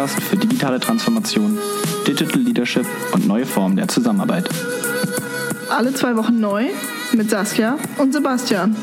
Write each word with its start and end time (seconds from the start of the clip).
Podcast 0.00 0.22
für 0.22 0.36
digitale 0.36 0.80
Transformation, 0.80 1.58
Digital 2.06 2.40
Leadership 2.40 2.86
und 3.12 3.28
neue 3.28 3.44
Formen 3.44 3.76
der 3.76 3.86
Zusammenarbeit. 3.86 4.48
Alle 5.68 5.92
zwei 5.92 6.16
Wochen 6.16 6.40
neu 6.40 6.68
mit 7.12 7.28
Saskia 7.28 7.76
und 7.98 8.14
Sebastian. 8.14 8.74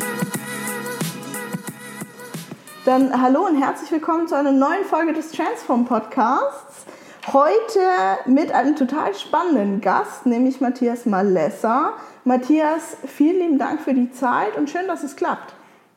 Dann 2.85 3.19
hallo 3.19 3.47
und 3.47 3.59
herzlich 3.59 3.91
willkommen 3.91 4.27
zu 4.27 4.35
einer 4.35 4.51
neuen 4.51 4.85
Folge 4.85 5.13
des 5.13 5.31
Transform 5.31 5.85
Podcasts. 5.85 6.85
Heute 7.33 7.79
mit 8.27 8.51
einem 8.51 8.75
total 8.75 9.15
spannenden 9.15 9.81
Gast, 9.81 10.27
nämlich 10.27 10.61
Matthias 10.61 11.07
Malessa. 11.07 11.93
Matthias, 12.25 12.97
vielen 13.07 13.39
lieben 13.39 13.57
Dank 13.57 13.81
für 13.81 13.95
die 13.95 14.11
Zeit 14.11 14.55
und 14.55 14.69
schön, 14.69 14.85
dass 14.85 15.01
es 15.03 15.15
klappt. 15.15 15.55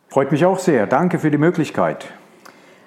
Freut 0.09 0.32
mich 0.32 0.46
auch 0.46 0.59
sehr. 0.59 0.87
Danke 0.87 1.18
für 1.18 1.30
die 1.30 1.38
Möglichkeit. 1.38 2.10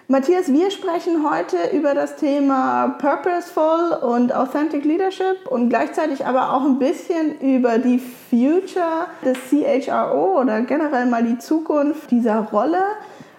Matthias, 0.09 0.51
wir 0.51 0.69
sprechen 0.69 1.25
heute 1.29 1.75
über 1.75 1.93
das 1.93 2.17
Thema 2.17 2.97
Purposeful 2.99 3.97
und 4.01 4.35
Authentic 4.35 4.83
Leadership 4.83 5.47
und 5.49 5.69
gleichzeitig 5.69 6.25
aber 6.25 6.53
auch 6.53 6.65
ein 6.65 6.77
bisschen 6.77 7.39
über 7.39 7.77
die 7.77 7.99
Future 8.29 9.07
des 9.23 9.37
CHRO 9.49 10.41
oder 10.41 10.59
generell 10.61 11.05
mal 11.05 11.23
die 11.23 11.37
Zukunft 11.37 12.11
dieser 12.11 12.39
Rolle. 12.39 12.81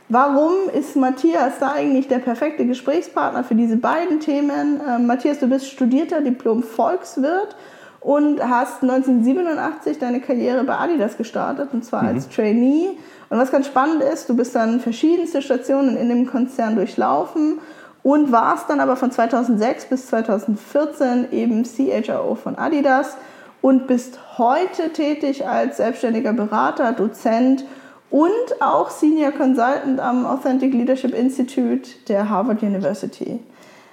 Warum 0.08 0.54
ist 0.72 0.96
Matthias 0.96 1.58
da 1.60 1.72
eigentlich 1.72 2.08
der 2.08 2.20
perfekte 2.20 2.66
Gesprächspartner 2.66 3.44
für 3.44 3.54
diese 3.54 3.76
beiden 3.76 4.20
Themen? 4.20 4.80
Ähm, 4.88 5.06
Matthias, 5.06 5.40
du 5.40 5.48
bist 5.48 5.68
studierter 5.68 6.22
Diplom-Volkswirt 6.22 7.56
und 8.00 8.42
hast 8.42 8.82
1987 8.82 9.98
deine 9.98 10.20
Karriere 10.20 10.64
bei 10.64 10.78
Adidas 10.78 11.18
gestartet, 11.18 11.70
und 11.74 11.84
zwar 11.84 12.04
mhm. 12.04 12.08
als 12.08 12.28
Trainee 12.30 12.96
und 13.30 13.38
was 13.38 13.50
ganz 13.50 13.66
spannend 13.66 14.02
ist, 14.02 14.28
du 14.28 14.36
bist 14.36 14.54
dann 14.54 14.80
verschiedenste 14.80 15.42
Stationen 15.42 15.96
in 15.96 16.08
dem 16.08 16.26
Konzern 16.26 16.76
durchlaufen 16.76 17.58
und 18.02 18.32
warst 18.32 18.68
dann 18.68 18.80
aber 18.80 18.96
von 18.96 19.10
2006 19.10 19.86
bis 19.86 20.06
2014 20.08 21.32
eben 21.32 21.64
CHRO 21.64 22.34
von 22.34 22.56
Adidas 22.56 23.16
und 23.62 23.86
bist 23.86 24.18
heute 24.36 24.92
tätig 24.92 25.48
als 25.48 25.78
selbstständiger 25.78 26.34
Berater, 26.34 26.92
Dozent 26.92 27.64
und 28.10 28.60
auch 28.60 28.90
Senior 28.90 29.32
Consultant 29.32 29.98
am 30.00 30.26
Authentic 30.26 30.72
Leadership 30.74 31.14
Institute 31.14 31.88
der 32.08 32.28
Harvard 32.28 32.62
University. 32.62 33.40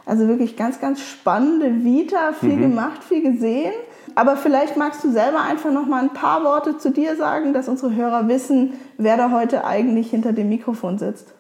Also 0.05 0.27
wirklich 0.27 0.57
ganz, 0.57 0.81
ganz 0.81 0.99
spannende 0.99 1.85
Vita, 1.85 2.33
viel 2.33 2.57
mhm. 2.57 2.61
gemacht, 2.61 3.03
viel 3.03 3.21
gesehen. 3.21 3.73
Aber 4.15 4.35
vielleicht 4.35 4.77
magst 4.77 5.03
du 5.03 5.11
selber 5.11 5.41
einfach 5.41 5.71
noch 5.71 5.85
mal 5.85 6.01
ein 6.01 6.13
paar 6.13 6.43
Worte 6.43 6.77
zu 6.77 6.91
dir 6.91 7.15
sagen, 7.15 7.53
dass 7.53 7.67
unsere 7.67 7.95
Hörer 7.95 8.27
wissen, 8.27 8.73
wer 8.97 9.17
da 9.17 9.31
heute 9.31 9.65
eigentlich 9.65 10.09
hinter 10.09 10.33
dem 10.33 10.49
Mikrofon 10.49 10.97
sitzt. 10.97 11.33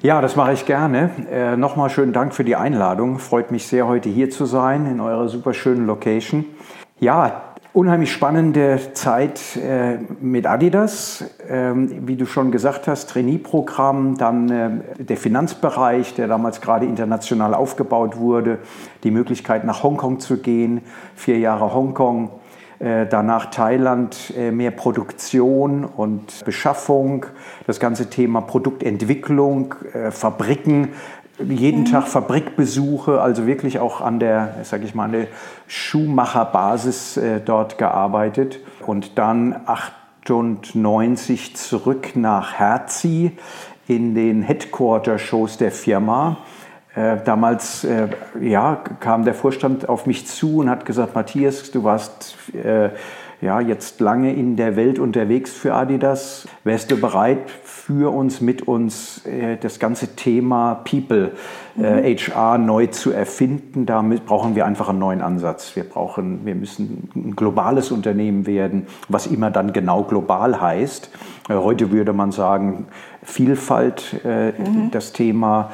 Ja, 0.00 0.20
das 0.20 0.36
mache 0.36 0.52
ich 0.52 0.64
gerne. 0.64 1.10
Äh, 1.30 1.56
Nochmal 1.56 1.90
schönen 1.90 2.12
Dank 2.12 2.32
für 2.32 2.44
die 2.44 2.54
Einladung. 2.54 3.18
Freut 3.18 3.50
mich 3.50 3.66
sehr, 3.66 3.88
heute 3.88 4.08
hier 4.08 4.30
zu 4.30 4.46
sein 4.46 4.86
in 4.86 5.00
eurer 5.00 5.28
super 5.28 5.54
schönen 5.54 5.86
Location. 5.86 6.44
Ja, 7.00 7.47
unheimlich 7.72 8.12
spannende 8.12 8.78
Zeit 8.94 9.56
äh, 9.56 9.98
mit 10.20 10.46
Adidas. 10.46 11.24
Ähm, 11.48 12.06
wie 12.06 12.16
du 12.16 12.26
schon 12.26 12.50
gesagt 12.50 12.88
hast, 12.88 13.10
Trainee-Programm, 13.10 14.16
dann 14.16 14.50
äh, 14.50 14.70
der 14.98 15.16
Finanzbereich, 15.16 16.14
der 16.14 16.28
damals 16.28 16.60
gerade 16.60 16.86
international 16.86 17.54
aufgebaut 17.54 18.16
wurde, 18.16 18.58
die 19.04 19.10
Möglichkeit 19.10 19.64
nach 19.64 19.82
Hongkong 19.82 20.20
zu 20.20 20.38
gehen, 20.38 20.82
vier 21.14 21.38
Jahre 21.38 21.74
Hongkong. 21.74 22.30
Äh, 22.78 23.06
danach 23.06 23.46
Thailand, 23.46 24.32
äh, 24.36 24.52
mehr 24.52 24.70
Produktion 24.70 25.84
und 25.84 26.44
Beschaffung, 26.44 27.26
das 27.66 27.80
ganze 27.80 28.08
Thema 28.08 28.40
Produktentwicklung, 28.40 29.74
äh, 29.92 30.12
Fabriken, 30.12 30.90
jeden 31.46 31.80
mhm. 31.80 31.86
Tag 31.86 32.08
Fabrikbesuche, 32.08 33.20
also 33.20 33.46
wirklich 33.46 33.78
auch 33.78 34.00
an 34.00 34.18
der, 34.18 34.56
sage 34.62 34.84
ich 34.84 34.94
mal, 34.94 35.04
an 35.04 35.12
der 35.12 35.26
Schuhmacherbasis 35.66 37.16
äh, 37.16 37.40
dort 37.40 37.78
gearbeitet 37.78 38.60
und 38.86 39.18
dann 39.18 39.60
98 39.66 41.56
zurück 41.56 42.16
nach 42.16 42.54
Herzi 42.54 43.36
in 43.86 44.14
den 44.14 44.42
Headquarter-Shows 44.42 45.58
der 45.58 45.70
Firma. 45.70 46.38
Äh, 46.94 47.18
damals 47.24 47.84
äh, 47.84 48.08
ja, 48.40 48.82
kam 49.00 49.24
der 49.24 49.34
Vorstand 49.34 49.88
auf 49.88 50.06
mich 50.06 50.26
zu 50.26 50.58
und 50.58 50.70
hat 50.70 50.84
gesagt, 50.84 51.14
Matthias, 51.14 51.70
du 51.70 51.84
warst 51.84 52.36
äh, 52.54 52.90
ja, 53.40 53.60
jetzt 53.60 54.00
lange 54.00 54.34
in 54.34 54.56
der 54.56 54.74
Welt 54.74 54.98
unterwegs 54.98 55.52
für 55.52 55.74
Adidas. 55.74 56.48
Wärst 56.64 56.90
du 56.90 57.00
bereit, 57.00 57.38
für 57.62 58.12
uns, 58.12 58.40
mit 58.40 58.66
uns 58.66 59.24
äh, 59.24 59.56
das 59.56 59.78
ganze 59.78 60.16
Thema 60.16 60.82
People, 60.84 61.32
äh, 61.80 62.16
HR 62.16 62.58
neu 62.58 62.88
zu 62.88 63.12
erfinden? 63.12 63.86
Damit 63.86 64.26
brauchen 64.26 64.56
wir 64.56 64.66
einfach 64.66 64.88
einen 64.88 64.98
neuen 64.98 65.22
Ansatz. 65.22 65.76
Wir 65.76 65.84
brauchen, 65.84 66.44
wir 66.44 66.56
müssen 66.56 67.08
ein 67.14 67.36
globales 67.36 67.92
Unternehmen 67.92 68.46
werden, 68.46 68.88
was 69.08 69.26
immer 69.28 69.52
dann 69.52 69.72
genau 69.72 70.02
global 70.02 70.60
heißt. 70.60 71.10
Äh, 71.48 71.54
heute 71.54 71.92
würde 71.92 72.12
man 72.12 72.32
sagen, 72.32 72.86
Vielfalt, 73.22 74.20
mhm. 74.24 74.90
das 74.90 75.12
Thema. 75.12 75.70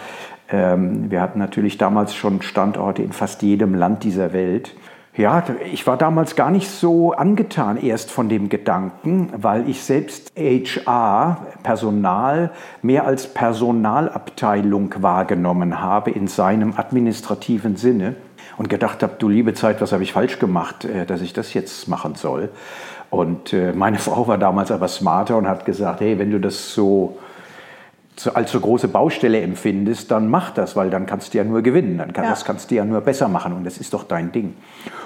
Ähm, 0.50 1.10
wir 1.10 1.20
hatten 1.20 1.38
natürlich 1.38 1.78
damals 1.78 2.14
schon 2.14 2.42
Standorte 2.42 3.02
in 3.02 3.12
fast 3.12 3.42
jedem 3.42 3.74
Land 3.74 4.02
dieser 4.02 4.32
Welt. 4.32 4.74
Ja, 5.16 5.44
ich 5.72 5.86
war 5.86 5.96
damals 5.96 6.34
gar 6.34 6.50
nicht 6.50 6.68
so 6.68 7.12
angetan 7.12 7.80
erst 7.80 8.10
von 8.10 8.28
dem 8.28 8.48
Gedanken, 8.48 9.32
weil 9.36 9.68
ich 9.68 9.84
selbst 9.84 10.32
HR, 10.36 11.46
Personal, 11.62 12.50
mehr 12.82 13.06
als 13.06 13.28
Personalabteilung 13.28 14.92
wahrgenommen 14.98 15.80
habe 15.80 16.10
in 16.10 16.26
seinem 16.26 16.74
administrativen 16.76 17.76
Sinne 17.76 18.16
und 18.56 18.68
gedacht 18.68 19.04
habe, 19.04 19.14
du 19.20 19.28
liebe 19.28 19.54
Zeit, 19.54 19.80
was 19.80 19.92
habe 19.92 20.02
ich 20.02 20.12
falsch 20.12 20.40
gemacht, 20.40 20.84
äh, 20.84 21.06
dass 21.06 21.20
ich 21.20 21.32
das 21.32 21.54
jetzt 21.54 21.86
machen 21.86 22.16
soll. 22.16 22.48
Und 23.08 23.52
äh, 23.52 23.72
meine 23.72 23.98
Frau 24.00 24.26
war 24.26 24.38
damals 24.38 24.72
aber 24.72 24.88
smarter 24.88 25.36
und 25.36 25.46
hat 25.46 25.64
gesagt, 25.64 26.00
hey, 26.00 26.18
wenn 26.18 26.32
du 26.32 26.40
das 26.40 26.74
so 26.74 27.18
als 28.32 28.52
so 28.52 28.60
große 28.60 28.88
Baustelle 28.88 29.40
empfindest, 29.40 30.10
dann 30.10 30.28
mach 30.28 30.50
das, 30.52 30.76
weil 30.76 30.88
dann 30.88 31.06
kannst 31.06 31.34
du 31.34 31.38
ja 31.38 31.44
nur 31.44 31.62
gewinnen, 31.62 31.98
dann 31.98 32.12
kann, 32.12 32.24
ja. 32.24 32.30
das 32.30 32.44
kannst 32.44 32.70
du 32.70 32.76
ja 32.76 32.84
nur 32.84 33.00
besser 33.00 33.28
machen 33.28 33.52
und 33.52 33.64
das 33.64 33.78
ist 33.78 33.92
doch 33.92 34.04
dein 34.04 34.30
Ding. 34.30 34.54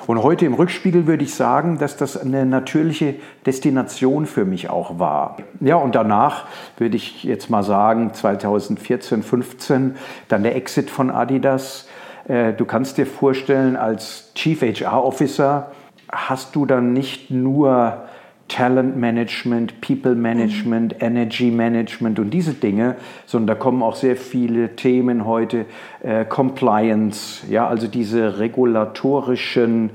Und 0.07 0.23
heute 0.23 0.45
im 0.45 0.55
Rückspiegel 0.55 1.07
würde 1.07 1.25
ich 1.25 1.35
sagen, 1.35 1.79
dass 1.79 1.97
das 1.97 2.21
eine 2.21 2.45
natürliche 2.45 3.15
Destination 3.47 4.27
für 4.27 4.45
mich 4.45 4.69
auch 4.69 4.99
war. 4.99 5.39
Ja, 5.61 5.77
und 5.77 5.95
danach 5.95 6.47
würde 6.77 6.97
ich 6.97 7.25
jetzt 7.25 7.49
mal 7.51 7.63
sagen, 7.63 8.13
2014, 8.13 9.23
15, 9.23 9.97
dann 10.29 10.43
der 10.43 10.57
Exit 10.57 10.91
von 10.91 11.11
Adidas. 11.11 11.89
Äh, 12.27 12.53
du 12.53 12.67
kannst 12.67 12.99
dir 12.99 13.07
vorstellen, 13.07 13.77
als 13.77 14.33
Chief 14.35 14.61
HR 14.61 15.05
Officer 15.05 15.73
hast 16.11 16.57
du 16.57 16.67
dann 16.67 16.93
nicht 16.93 17.31
nur 17.31 18.08
Talent 18.48 18.97
Management, 18.97 19.81
People 19.81 20.14
Management, 20.14 20.94
mhm. 20.94 21.06
Energy 21.06 21.50
Management 21.50 22.19
und 22.19 22.31
diese 22.31 22.54
Dinge, 22.54 22.97
sondern 23.26 23.47
da 23.47 23.54
kommen 23.54 23.82
auch 23.82 23.94
sehr 23.94 24.16
viele 24.16 24.75
Themen 24.75 25.26
heute, 25.26 25.66
äh, 26.03 26.25
Compliance, 26.25 27.47
ja, 27.50 27.69
also 27.69 27.86
diese 27.86 28.38
regulatorischen 28.38 29.91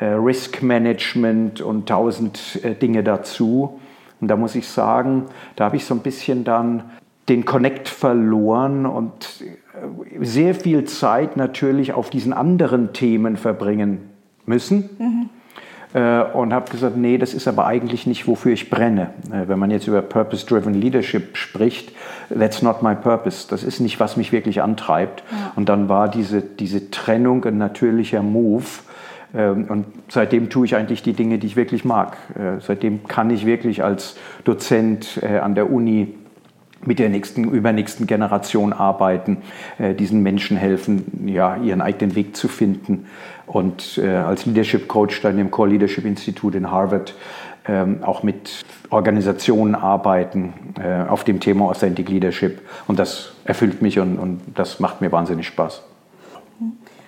äh, 0.00 0.06
Risk 0.06 0.62
Management 0.62 1.60
und 1.60 1.88
tausend 1.88 2.60
äh, 2.64 2.74
Dinge 2.74 3.04
dazu. 3.04 3.80
Und 4.20 4.28
da 4.28 4.36
muss 4.36 4.56
ich 4.56 4.68
sagen, 4.68 5.26
da 5.56 5.66
habe 5.66 5.76
ich 5.76 5.84
so 5.84 5.94
ein 5.94 6.00
bisschen 6.00 6.44
dann 6.44 6.84
den 7.28 7.44
Connect 7.44 7.88
verloren 7.88 8.86
und 8.86 9.12
äh, 9.40 10.24
sehr 10.24 10.54
viel 10.54 10.84
Zeit 10.84 11.36
natürlich 11.36 11.92
auf 11.92 12.10
diesen 12.10 12.32
anderen 12.32 12.92
Themen 12.92 13.36
verbringen 13.36 14.10
müssen. 14.46 14.90
Mhm 14.98 15.30
und 15.94 16.52
habe 16.52 16.70
gesagt, 16.72 16.96
nee, 16.96 17.18
das 17.18 17.34
ist 17.34 17.46
aber 17.46 17.66
eigentlich 17.66 18.04
nicht, 18.04 18.26
wofür 18.26 18.52
ich 18.52 18.68
brenne. 18.68 19.10
Äh, 19.30 19.46
wenn 19.46 19.60
man 19.60 19.70
jetzt 19.70 19.86
über 19.86 20.02
Purpose-Driven 20.02 20.74
Leadership 20.74 21.36
spricht, 21.36 21.92
that's 22.36 22.62
not 22.62 22.82
my 22.82 22.96
purpose. 22.96 23.46
Das 23.48 23.62
ist 23.62 23.78
nicht, 23.78 24.00
was 24.00 24.16
mich 24.16 24.32
wirklich 24.32 24.60
antreibt. 24.60 25.22
Ja. 25.30 25.52
Und 25.54 25.68
dann 25.68 25.88
war 25.88 26.08
diese, 26.08 26.40
diese 26.40 26.90
Trennung 26.90 27.44
ein 27.44 27.58
natürlicher 27.58 28.22
Move. 28.22 28.64
Ähm, 29.36 29.66
und 29.68 29.86
seitdem 30.08 30.50
tue 30.50 30.66
ich 30.66 30.74
eigentlich 30.74 31.04
die 31.04 31.12
Dinge, 31.12 31.38
die 31.38 31.46
ich 31.46 31.54
wirklich 31.54 31.84
mag. 31.84 32.16
Äh, 32.34 32.60
seitdem 32.60 33.06
kann 33.06 33.30
ich 33.30 33.46
wirklich 33.46 33.84
als 33.84 34.16
Dozent 34.42 35.20
an 35.22 35.54
der 35.54 35.70
Uni 35.70 36.14
mit 36.86 36.98
der 36.98 37.08
nächsten, 37.08 37.44
übernächsten 37.44 38.06
Generation 38.06 38.72
arbeiten, 38.72 39.38
äh, 39.78 39.94
diesen 39.94 40.22
Menschen 40.22 40.56
helfen, 40.56 41.26
ja, 41.26 41.56
ihren 41.56 41.80
eigenen 41.80 42.14
Weg 42.14 42.36
zu 42.36 42.48
finden. 42.48 43.06
Und 43.46 43.98
äh, 43.98 44.08
als 44.08 44.46
Leadership 44.46 44.88
Coach 44.88 45.20
dann 45.22 45.38
im 45.38 45.50
Core 45.50 45.68
Leadership 45.68 46.04
Institute 46.04 46.56
in 46.56 46.70
Harvard 46.70 47.14
ähm, 47.66 48.02
auch 48.02 48.22
mit 48.22 48.64
Organisationen 48.90 49.74
arbeiten 49.74 50.52
äh, 50.78 51.08
auf 51.08 51.24
dem 51.24 51.40
Thema 51.40 51.66
Authentic 51.66 52.08
Leadership. 52.08 52.60
Und 52.86 52.98
das 52.98 53.32
erfüllt 53.44 53.82
mich 53.82 53.98
und, 53.98 54.18
und 54.18 54.40
das 54.54 54.80
macht 54.80 55.00
mir 55.00 55.10
wahnsinnig 55.12 55.46
Spaß. 55.46 55.82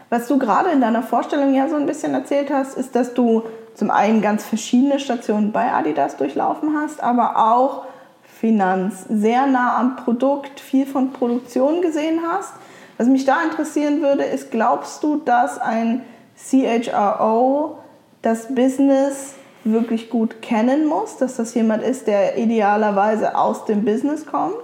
Was 0.08 0.28
du 0.28 0.38
gerade 0.38 0.70
in 0.70 0.80
deiner 0.80 1.02
Vorstellung 1.02 1.54
ja 1.54 1.68
so 1.68 1.76
ein 1.76 1.86
bisschen 1.86 2.14
erzählt 2.14 2.50
hast, 2.52 2.76
ist, 2.76 2.94
dass 2.94 3.12
du 3.14 3.42
zum 3.74 3.90
einen 3.90 4.22
ganz 4.22 4.44
verschiedene 4.44 4.98
Stationen 4.98 5.52
bei 5.52 5.72
Adidas 5.72 6.16
durchlaufen 6.16 6.76
hast, 6.80 7.02
aber 7.02 7.52
auch 7.52 7.84
Finanz, 8.22 9.04
sehr 9.08 9.46
nah 9.46 9.78
am 9.78 9.96
Produkt, 9.96 10.60
viel 10.60 10.86
von 10.86 11.12
Produktion 11.12 11.82
gesehen 11.82 12.20
hast. 12.26 12.52
Was 12.98 13.08
mich 13.08 13.24
da 13.24 13.42
interessieren 13.42 14.00
würde, 14.00 14.24
ist, 14.24 14.50
glaubst 14.50 15.02
du, 15.02 15.16
dass 15.16 15.58
ein 15.58 16.02
CHRO 16.36 17.78
das 18.22 18.54
Business 18.54 19.34
wirklich 19.64 20.10
gut 20.10 20.42
kennen 20.42 20.86
muss, 20.86 21.16
dass 21.16 21.36
das 21.36 21.54
jemand 21.54 21.82
ist, 21.82 22.06
der 22.06 22.38
idealerweise 22.38 23.36
aus 23.36 23.64
dem 23.64 23.84
Business 23.84 24.26
kommt? 24.26 24.56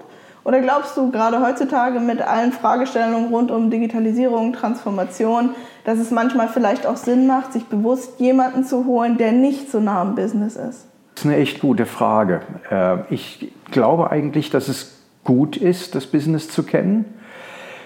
Oder 0.44 0.60
glaubst 0.60 0.96
du 0.96 1.10
gerade 1.10 1.40
heutzutage 1.40 2.00
mit 2.00 2.20
allen 2.20 2.52
Fragestellungen 2.52 3.32
rund 3.32 3.50
um 3.50 3.70
Digitalisierung, 3.70 4.52
Transformation, 4.52 5.50
dass 5.84 5.98
es 5.98 6.10
manchmal 6.10 6.48
vielleicht 6.48 6.86
auch 6.86 6.96
Sinn 6.96 7.26
macht, 7.26 7.52
sich 7.52 7.66
bewusst 7.66 8.18
jemanden 8.18 8.64
zu 8.64 8.84
holen, 8.86 9.18
der 9.18 9.32
nicht 9.32 9.70
so 9.70 9.78
nah 9.78 10.00
am 10.00 10.16
Business 10.16 10.56
ist? 10.56 10.86
Das 11.14 11.24
ist 11.24 11.26
eine 11.26 11.36
echt 11.36 11.60
gute 11.60 11.86
Frage. 11.86 12.40
Äh, 12.70 12.98
ich 13.10 13.52
glaube 13.70 14.10
eigentlich, 14.10 14.50
dass 14.50 14.68
es 14.68 14.98
gut 15.22 15.56
ist, 15.56 15.94
das 15.94 16.06
Business 16.06 16.48
zu 16.50 16.64
kennen, 16.64 17.04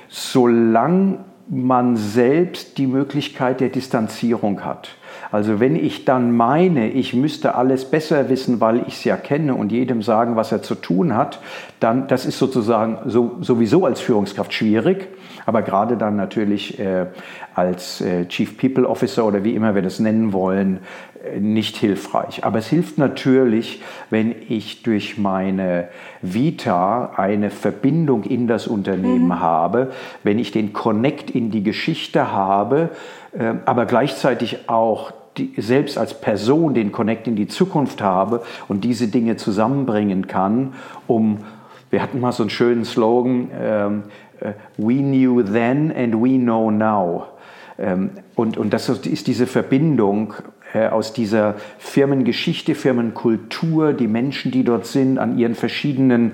solange 0.08 1.18
man 1.48 1.96
selbst 1.96 2.78
die 2.78 2.86
Möglichkeit 2.86 3.60
der 3.60 3.68
Distanzierung 3.68 4.64
hat. 4.64 4.96
Also 5.30 5.60
wenn 5.60 5.76
ich 5.76 6.04
dann 6.04 6.36
meine, 6.36 6.90
ich 6.90 7.14
müsste 7.14 7.54
alles 7.54 7.84
besser 7.84 8.28
wissen, 8.28 8.60
weil 8.60 8.82
ich 8.86 8.94
es 8.94 9.04
ja 9.04 9.16
kenne 9.16 9.54
und 9.54 9.72
jedem 9.72 10.02
sagen, 10.02 10.36
was 10.36 10.52
er 10.52 10.62
zu 10.62 10.74
tun 10.74 11.14
hat, 11.14 11.40
dann 11.80 12.08
das 12.08 12.26
ist 12.26 12.38
sozusagen 12.38 12.98
so, 13.06 13.36
sowieso 13.40 13.84
als 13.84 14.00
Führungskraft 14.00 14.52
schwierig, 14.52 15.08
aber 15.44 15.62
gerade 15.62 15.96
dann 15.96 16.16
natürlich 16.16 16.78
äh, 16.78 17.06
als 17.54 18.00
äh, 18.00 18.26
Chief 18.26 18.56
People 18.56 18.88
Officer 18.88 19.24
oder 19.24 19.44
wie 19.44 19.54
immer 19.54 19.74
wir 19.74 19.82
das 19.82 20.00
nennen 20.00 20.32
wollen, 20.32 20.80
äh, 21.24 21.40
nicht 21.40 21.76
hilfreich. 21.76 22.44
Aber 22.44 22.58
es 22.58 22.68
hilft 22.68 22.98
natürlich, 22.98 23.82
wenn 24.10 24.34
ich 24.48 24.82
durch 24.82 25.18
meine 25.18 25.88
Vita 26.22 27.12
eine 27.16 27.50
Verbindung 27.50 28.24
in 28.24 28.46
das 28.46 28.66
Unternehmen 28.66 29.26
mhm. 29.26 29.40
habe, 29.40 29.92
wenn 30.22 30.38
ich 30.38 30.50
den 30.50 30.72
Connect 30.72 31.30
in 31.30 31.50
die 31.50 31.62
Geschichte 31.62 32.32
habe, 32.32 32.90
aber 33.64 33.86
gleichzeitig 33.86 34.68
auch 34.68 35.12
die, 35.36 35.54
selbst 35.58 35.98
als 35.98 36.20
Person 36.20 36.74
den 36.74 36.92
Connect 36.92 37.26
in 37.28 37.36
die 37.36 37.48
Zukunft 37.48 38.00
habe 38.00 38.42
und 38.68 38.84
diese 38.84 39.08
Dinge 39.08 39.36
zusammenbringen 39.36 40.26
kann, 40.26 40.74
um, 41.06 41.38
wir 41.90 42.02
hatten 42.02 42.20
mal 42.20 42.32
so 42.32 42.42
einen 42.42 42.50
schönen 42.50 42.84
Slogan, 42.84 43.50
ähm, 43.58 44.02
äh, 44.40 44.52
We 44.76 44.96
knew 44.96 45.42
then 45.42 45.92
and 45.94 46.14
we 46.14 46.38
know 46.38 46.70
now. 46.70 47.26
Ähm, 47.78 48.10
und, 48.34 48.56
und 48.56 48.72
das 48.72 48.88
ist 48.88 49.26
diese 49.26 49.46
Verbindung 49.46 50.34
äh, 50.72 50.88
aus 50.88 51.12
dieser 51.12 51.54
Firmengeschichte, 51.78 52.74
Firmenkultur, 52.74 53.92
die 53.92 54.08
Menschen, 54.08 54.50
die 54.50 54.64
dort 54.64 54.86
sind, 54.86 55.18
an 55.18 55.38
ihren 55.38 55.54
verschiedenen 55.54 56.32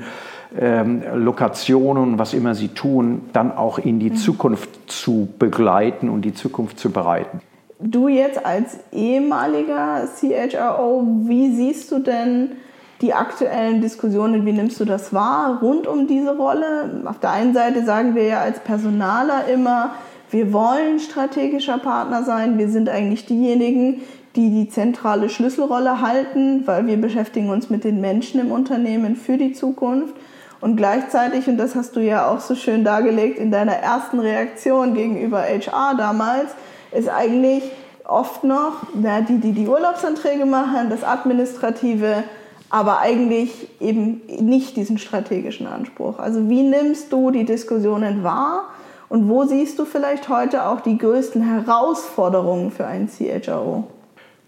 ähm, 0.59 1.03
Lokationen, 1.15 2.19
was 2.19 2.35
immer 2.35 2.55
sie 2.55 2.69
tun, 2.69 3.23
dann 3.33 3.53
auch 3.53 3.79
in 3.79 3.99
die 3.99 4.11
mhm. 4.11 4.17
Zukunft 4.17 4.91
zu 4.91 5.29
begleiten 5.39 6.09
und 6.09 6.23
die 6.23 6.35
Zukunft 6.35 6.79
zu 6.79 6.91
bereiten. 6.91 7.41
Du 7.81 8.09
jetzt 8.09 8.45
als 8.45 8.79
ehemaliger 8.93 10.07
CHRO, 10.07 11.05
wie 11.27 11.55
siehst 11.55 11.91
du 11.91 11.99
denn 11.99 12.53
die 13.01 13.13
aktuellen 13.13 13.81
Diskussionen, 13.81 14.47
wie 14.47 14.53
nimmst 14.53 14.79
du 14.79 14.85
das 14.85 15.13
wahr 15.13 15.59
rund 15.61 15.89
um 15.89 16.07
diese 16.07 16.37
Rolle? 16.37 17.03
Auf 17.05 17.19
der 17.19 17.33
einen 17.33 17.53
Seite 17.53 17.85
sagen 17.85 18.15
wir 18.15 18.25
ja 18.25 18.41
als 18.41 18.61
Personaler 18.61 19.49
immer, 19.53 19.91
wir 20.31 20.53
wollen 20.53 21.01
strategischer 21.01 21.79
Partner 21.79 22.23
sein, 22.23 22.57
wir 22.57 22.69
sind 22.69 22.89
eigentlich 22.89 23.27
diejenigen, 23.27 24.03
die 24.37 24.51
die 24.51 24.69
zentrale 24.69 25.29
Schlüsselrolle 25.29 26.01
halten, 26.01 26.67
weil 26.67 26.87
wir 26.87 26.97
beschäftigen 26.97 27.51
uns 27.51 27.69
mit 27.69 27.85
den 27.85 28.01
Menschen 28.01 28.41
im 28.41 28.51
Unternehmen 28.51 29.17
für 29.17 29.37
die 29.37 29.53
Zukunft. 29.53 30.15
Und 30.63 30.77
gleichzeitig, 30.77 31.49
und 31.49 31.59
das 31.59 31.75
hast 31.75 31.97
du 31.97 32.01
ja 32.01 32.31
auch 32.31 32.39
so 32.39 32.55
schön 32.55 32.85
dargelegt 32.85 33.37
in 33.37 33.51
deiner 33.51 33.73
ersten 33.73 34.21
Reaktion 34.21 34.95
gegenüber 34.95 35.43
HR 35.43 35.97
damals, 35.99 36.53
ist 36.93 37.09
eigentlich 37.09 37.65
oft 38.05 38.45
noch 38.45 38.75
na, 38.95 39.23
die, 39.23 39.39
die 39.39 39.53
die 39.53 39.67
Urlaubsanträge 39.67 40.47
machen, 40.47 40.89
das 40.89 41.03
Administrative, 41.03 42.23
aber 42.71 43.01
eigentlich 43.01 43.69
eben 43.81 44.23
nicht 44.41 44.77
diesen 44.77 44.99
strategischen 44.99 45.67
Anspruch. 45.67 46.21
Also 46.21 46.49
wie 46.49 46.63
nimmst 46.63 47.13
du 47.13 47.33
die 47.33 47.45
Diskussionen 47.45 48.23
wahr 48.23 48.67
und 49.09 49.29
wo 49.29 49.43
siehst 49.43 49.81
du 49.81 49.85
vielleicht 49.85 50.29
heute 50.29 50.67
auch 50.67 50.81
die 50.81 50.97
größten 50.97 51.43
Herausforderungen 51.43 52.71
für 52.71 52.87
einen 52.87 53.09
CHRO? 53.09 53.89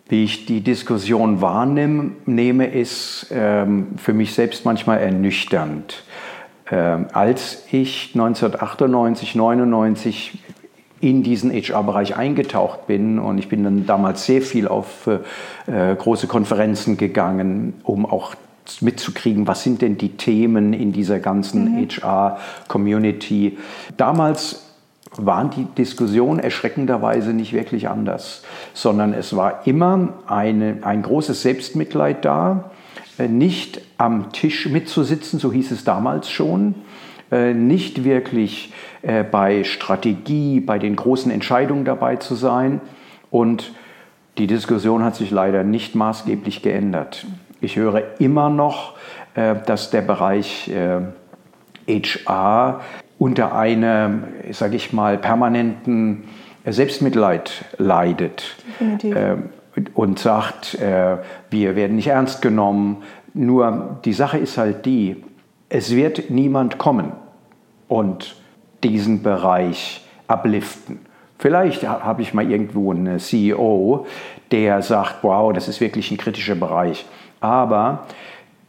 Wie 0.09 0.25
ich 0.25 0.45
die 0.45 0.61
Diskussion 0.61 1.41
wahrnehme, 1.41 2.67
ist 2.67 3.29
ähm, 3.31 3.89
für 3.97 4.13
mich 4.13 4.35
selbst 4.35 4.65
manchmal 4.67 4.99
ernüchternd. 4.99 6.05
Ähm, 6.71 7.07
als 7.13 7.65
ich 7.71 8.11
1998, 8.15 9.35
99 9.35 10.39
in 11.01 11.23
diesen 11.23 11.51
HR-Bereich 11.51 12.17
eingetaucht 12.17 12.87
bin 12.87 13.19
und 13.19 13.39
ich 13.39 13.49
bin 13.49 13.65
dann 13.65 13.87
damals 13.87 14.25
sehr 14.25 14.43
viel 14.43 14.69
auf 14.69 15.07
äh, 15.07 15.95
große 15.95 16.27
Konferenzen 16.27 16.97
gegangen, 16.97 17.75
um 17.83 18.07
auch 18.07 18.35
mitzukriegen, 18.81 19.47
was 19.47 19.63
sind 19.63 19.83
denn 19.83 19.99
die 19.99 20.17
Themen 20.17 20.73
in 20.73 20.93
dieser 20.93 21.19
ganzen 21.19 21.77
mhm. 21.77 21.89
HR-Community. 21.89 23.59
Damals 23.97 24.64
waren 25.17 25.51
die 25.51 25.65
Diskussionen 25.65 26.41
erschreckenderweise 26.41 27.33
nicht 27.33 27.53
wirklich 27.53 27.89
anders, 27.89 28.43
sondern 28.73 29.13
es 29.13 29.37
war 29.37 29.67
immer 29.67 30.15
eine, 30.27 30.79
ein 30.83 31.03
großes 31.03 31.43
Selbstmitleid 31.43 32.25
da, 32.25 32.71
äh, 33.19 33.29
nicht 33.29 33.81
am 33.97 34.33
Tisch 34.33 34.69
mitzusitzen, 34.69 35.39
so 35.39 35.53
hieß 35.53 35.71
es 35.71 35.85
damals 35.85 36.31
schon, 36.31 36.75
äh, 37.31 37.55
nicht 37.55 38.05
wirklich 38.05 38.73
äh, 39.03 39.23
bei 39.23 39.65
Strategie, 39.65 40.61
bei 40.61 40.79
den 40.79 40.97
großen 40.97 41.31
Entscheidungen 41.31 41.85
dabei 41.85 42.17
zu 42.17 42.35
sein. 42.35 42.81
Und 43.31 43.73
die 44.39 44.47
Diskussion 44.49 45.05
hat 45.05 45.15
sich 45.15 45.31
leider 45.31 45.63
nicht 45.63 45.95
maßgeblich 45.95 46.63
geändert. 46.63 47.25
Ich 47.61 47.77
höre 47.77 48.03
immer 48.19 48.51
noch, 48.51 48.95
dass 49.35 49.91
der 49.91 50.03
Bereich 50.03 50.71
HR 51.89 52.81
unter 53.25 53.55
einem, 53.57 54.25
sage 54.51 54.77
ich 54.77 54.93
mal, 54.93 55.17
permanenten 55.17 56.25
Selbstmitleid 56.67 57.65
leidet 57.79 58.57
äh, 59.03 59.37
und 59.95 60.19
sagt, 60.19 60.75
äh, 60.75 61.17
wir 61.49 61.75
werden 61.75 61.97
nicht 61.97 62.09
ernst 62.09 62.43
genommen. 62.43 62.99
Nur 63.33 63.99
die 64.05 64.13
Sache 64.13 64.37
ist 64.37 64.59
halt 64.59 64.85
die, 64.85 65.25
es 65.71 65.97
wird 65.97 66.29
niemand 66.29 66.77
kommen 66.77 67.13
und 67.89 68.37
diesen 68.83 69.23
Bereich 69.23 70.07
abliften. 70.29 70.99
Vielleicht 71.39 71.83
habe 71.89 72.21
ich 72.21 72.35
mal 72.35 72.51
irgendwo 72.51 72.93
einen 72.93 73.19
CEO, 73.19 74.07
der 74.51 74.83
sagt, 74.83 75.21
wow, 75.23 75.51
das 75.51 75.67
ist 75.69 75.81
wirklich 75.81 76.11
ein 76.11 76.19
kritischer 76.19 76.57
Bereich. 76.57 77.07
Aber 77.41 78.07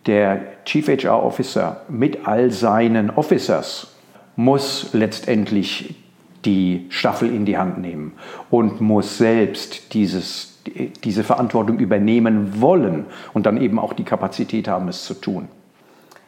der 0.05 0.39
Chief 0.63 0.87
HR 0.87 1.21
Officer 1.21 1.81
mit 1.89 2.25
all 2.25 2.51
seinen 2.51 3.09
Officers 3.09 3.94
muss 4.35 4.89
letztendlich 4.93 5.95
die 6.45 6.85
Staffel 6.89 7.33
in 7.33 7.45
die 7.45 7.57
Hand 7.57 7.79
nehmen 7.79 8.13
und 8.49 8.81
muss 8.81 9.17
selbst 9.17 9.93
dieses, 9.93 10.59
diese 11.03 11.23
Verantwortung 11.23 11.79
übernehmen 11.79 12.61
wollen 12.61 13.05
und 13.33 13.45
dann 13.45 13.59
eben 13.61 13.79
auch 13.79 13.93
die 13.93 14.03
Kapazität 14.03 14.67
haben, 14.67 14.87
es 14.87 15.05
zu 15.05 15.15
tun. 15.15 15.47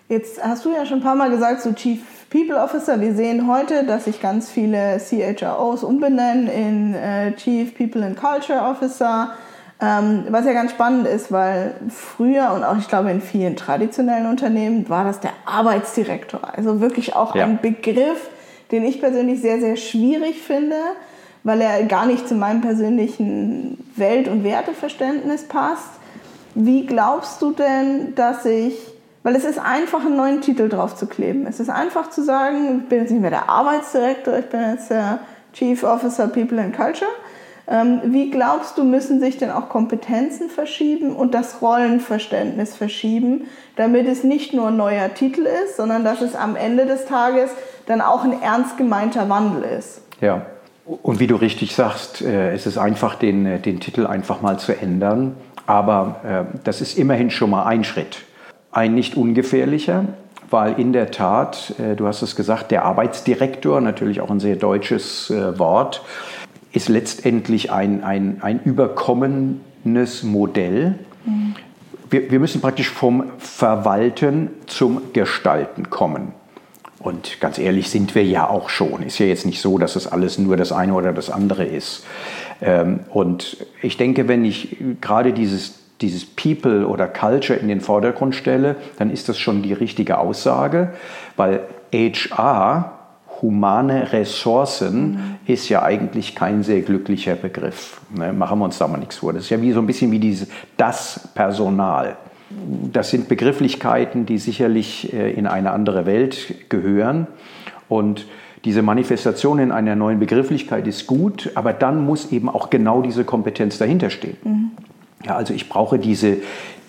Jetzt 0.09 0.41
hast 0.41 0.63
du 0.63 0.71
ja 0.71 0.85
schon 0.85 0.99
ein 0.99 1.03
paar 1.03 1.15
Mal 1.15 1.29
gesagt, 1.29 1.61
so 1.61 1.73
Chief 1.73 1.99
People 2.29 2.61
Officer. 2.61 2.99
Wir 3.01 3.13
sehen 3.13 3.47
heute, 3.47 3.85
dass 3.85 4.05
sich 4.05 4.21
ganz 4.21 4.49
viele 4.49 4.99
CHROs 4.99 5.83
umbenennen 5.83 6.47
in 6.47 6.93
äh, 6.93 7.35
Chief 7.35 7.75
People 7.77 8.05
and 8.05 8.17
Culture 8.17 8.61
Officer. 8.61 9.31
Ähm, 9.79 10.25
was 10.29 10.45
ja 10.45 10.53
ganz 10.53 10.71
spannend 10.71 11.07
ist, 11.07 11.31
weil 11.31 11.75
früher 11.89 12.51
und 12.53 12.63
auch 12.63 12.77
ich 12.77 12.87
glaube 12.87 13.11
in 13.11 13.21
vielen 13.21 13.55
traditionellen 13.55 14.25
Unternehmen 14.25 14.89
war 14.89 15.03
das 15.03 15.19
der 15.19 15.33
Arbeitsdirektor. 15.45 16.41
Also 16.55 16.81
wirklich 16.81 17.15
auch 17.15 17.35
ja. 17.35 17.45
ein 17.45 17.59
Begriff, 17.61 18.29
den 18.71 18.83
ich 18.83 18.99
persönlich 18.99 19.39
sehr, 19.41 19.59
sehr 19.59 19.75
schwierig 19.75 20.41
finde, 20.41 20.77
weil 21.43 21.61
er 21.61 21.83
gar 21.83 22.07
nicht 22.07 22.27
zu 22.27 22.33
meinem 22.33 22.61
persönlichen 22.61 23.77
Welt- 23.95 24.27
und 24.27 24.43
Werteverständnis 24.43 25.47
passt. 25.47 25.91
Wie 26.55 26.87
glaubst 26.87 27.39
du 27.43 27.51
denn, 27.51 28.15
dass 28.15 28.45
ich, 28.45 28.75
weil 29.21 29.35
es 29.35 29.45
ist 29.45 29.59
einfach, 29.59 30.03
einen 30.03 30.17
neuen 30.17 30.41
Titel 30.41 30.69
drauf 30.69 30.95
zu 30.95 31.05
kleben. 31.05 31.45
Es 31.45 31.59
ist 31.59 31.69
einfach 31.69 32.09
zu 32.09 32.23
sagen, 32.23 32.81
ich 32.81 32.89
bin 32.89 33.01
jetzt 33.01 33.11
nicht 33.11 33.21
mehr 33.21 33.29
der 33.29 33.47
Arbeitsdirektor, 33.47 34.39
ich 34.39 34.45
bin 34.47 34.61
jetzt 34.71 34.89
der 34.89 35.19
Chief 35.53 35.83
Officer 35.83 36.27
People 36.27 36.59
and 36.59 36.75
Culture 36.75 37.11
wie 37.69 38.29
glaubst 38.29 38.77
du, 38.77 38.85
müssen 38.85 39.19
sich 39.19 39.37
denn 39.37 39.51
auch 39.51 39.67
Kompetenzen 39.67 40.49
verschieben 40.49 41.13
und 41.13 41.33
das 41.33 41.61
Rollenverständnis 41.61 42.75
verschieben, 42.75 43.47
damit 43.75 44.07
es 44.07 44.23
nicht 44.23 44.53
nur 44.53 44.67
ein 44.67 44.77
neuer 44.77 45.13
Titel 45.13 45.41
ist, 45.41 45.75
sondern 45.75 46.05
dass 46.05 46.21
es 46.21 46.33
am 46.33 46.55
Ende 46.55 46.85
des 46.85 47.05
Tages 47.05 47.49
dann 47.85 47.99
auch 47.99 48.23
ein 48.23 48.41
ernst 48.41 48.77
gemeinter 48.77 49.27
Wandel 49.27 49.63
ist? 49.63 50.01
Ja, 50.21 50.45
und 50.87 51.19
wie 51.19 51.27
du 51.27 51.35
richtig 51.35 51.75
sagst, 51.75 52.21
äh, 52.21 52.53
es 52.53 52.65
ist 52.65 52.77
einfach, 52.77 53.15
den, 53.15 53.45
äh, 53.45 53.59
den 53.59 53.79
Titel 53.79 54.07
einfach 54.07 54.41
mal 54.41 54.57
zu 54.57 54.71
ändern. 54.71 55.35
Aber 55.65 56.21
äh, 56.23 56.57
das 56.63 56.79
ist 56.79 56.97
immerhin 56.97 57.29
schon 57.29 57.49
mal 57.49 57.65
ein 57.65 57.83
Schritt. 57.83 58.23
Ein 58.71 58.93
nicht 58.93 59.17
ungefährlicher, 59.17 60.05
weil 60.49 60.79
in 60.79 60.93
der 60.93 61.11
Tat, 61.11 61.73
du 61.97 62.05
hast 62.07 62.21
es 62.21 62.35
gesagt, 62.35 62.71
der 62.71 62.85
Arbeitsdirektor, 62.85 63.81
natürlich 63.81 64.21
auch 64.21 64.29
ein 64.29 64.39
sehr 64.39 64.55
deutsches 64.55 65.33
Wort, 65.57 66.03
ist 66.71 66.89
letztendlich 66.89 67.71
ein, 67.71 68.03
ein, 68.03 68.41
ein 68.41 68.59
überkommenes 68.63 70.23
Modell. 70.23 70.95
Mhm. 71.25 71.55
Wir, 72.09 72.31
wir 72.31 72.39
müssen 72.39 72.61
praktisch 72.61 72.89
vom 72.89 73.25
Verwalten 73.37 74.49
zum 74.65 75.13
Gestalten 75.13 75.89
kommen. 75.89 76.33
Und 76.99 77.39
ganz 77.39 77.59
ehrlich 77.59 77.89
sind 77.89 78.15
wir 78.15 78.23
ja 78.23 78.49
auch 78.49 78.69
schon. 78.69 79.03
Ist 79.03 79.19
ja 79.19 79.25
jetzt 79.25 79.45
nicht 79.45 79.61
so, 79.61 79.77
dass 79.77 79.95
es 79.95 80.07
alles 80.07 80.37
nur 80.37 80.57
das 80.57 80.71
eine 80.71 80.93
oder 80.93 81.13
das 81.13 81.29
andere 81.29 81.65
ist. 81.65 82.05
Ähm, 82.61 83.01
und 83.09 83.57
ich 83.81 83.97
denke, 83.97 84.27
wenn 84.27 84.43
ich 84.43 84.77
gerade 84.99 85.31
dieses, 85.33 85.75
dieses 86.01 86.25
People 86.25 86.87
oder 86.87 87.07
Culture 87.07 87.57
in 87.57 87.67
den 87.67 87.81
Vordergrund 87.81 88.35
stelle, 88.35 88.75
dann 88.97 89.11
ist 89.11 89.29
das 89.29 89.37
schon 89.37 89.61
die 89.61 89.73
richtige 89.73 90.17
Aussage, 90.17 90.93
weil 91.35 91.61
HR, 91.93 92.96
humane 93.41 94.11
Ressourcen, 94.13 95.11
mhm. 95.11 95.35
ist 95.45 95.69
ja 95.69 95.83
eigentlich 95.83 96.35
kein 96.35 96.63
sehr 96.63 96.81
glücklicher 96.81 97.35
Begriff. 97.35 98.01
Ne? 98.15 98.33
Machen 98.33 98.59
wir 98.59 98.65
uns 98.65 98.77
da 98.77 98.87
mal 98.87 98.97
nichts 98.97 99.17
vor. 99.17 99.33
Das 99.33 99.43
ist 99.43 99.49
ja 99.49 99.61
wie 99.61 99.71
so 99.71 99.79
ein 99.79 99.87
bisschen 99.87 100.11
wie 100.11 100.19
dieses, 100.19 100.47
das 100.77 101.29
Personal. 101.35 102.17
Das 102.91 103.09
sind 103.09 103.27
Begrifflichkeiten, 103.27 104.25
die 104.25 104.37
sicherlich 104.37 105.13
äh, 105.13 105.31
in 105.31 105.47
eine 105.47 105.71
andere 105.71 106.05
Welt 106.05 106.69
gehören. 106.69 107.27
Und 107.89 108.25
diese 108.65 108.81
Manifestation 108.81 109.59
in 109.59 109.71
einer 109.71 109.95
neuen 109.95 110.19
Begrifflichkeit 110.19 110.87
ist 110.87 111.07
gut, 111.07 111.51
aber 111.55 111.73
dann 111.73 112.05
muss 112.05 112.31
eben 112.31 112.49
auch 112.49 112.69
genau 112.69 113.01
diese 113.01 113.23
Kompetenz 113.23 113.77
dahinter 113.77 114.09
stehen. 114.09 114.37
Mhm. 114.43 114.71
Ja, 115.25 115.35
also 115.35 115.53
ich 115.53 115.69
brauche 115.69 115.99
diese, 115.99 116.37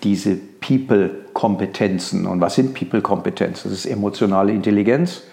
diese 0.03 0.35
People-Kompetenzen. 0.35 2.25
Und 2.25 2.41
was 2.41 2.55
sind 2.55 2.73
People-Kompetenzen? 2.73 3.69
Das 3.69 3.79
ist 3.79 3.85
emotionale 3.85 4.51
Intelligenz, 4.51 5.23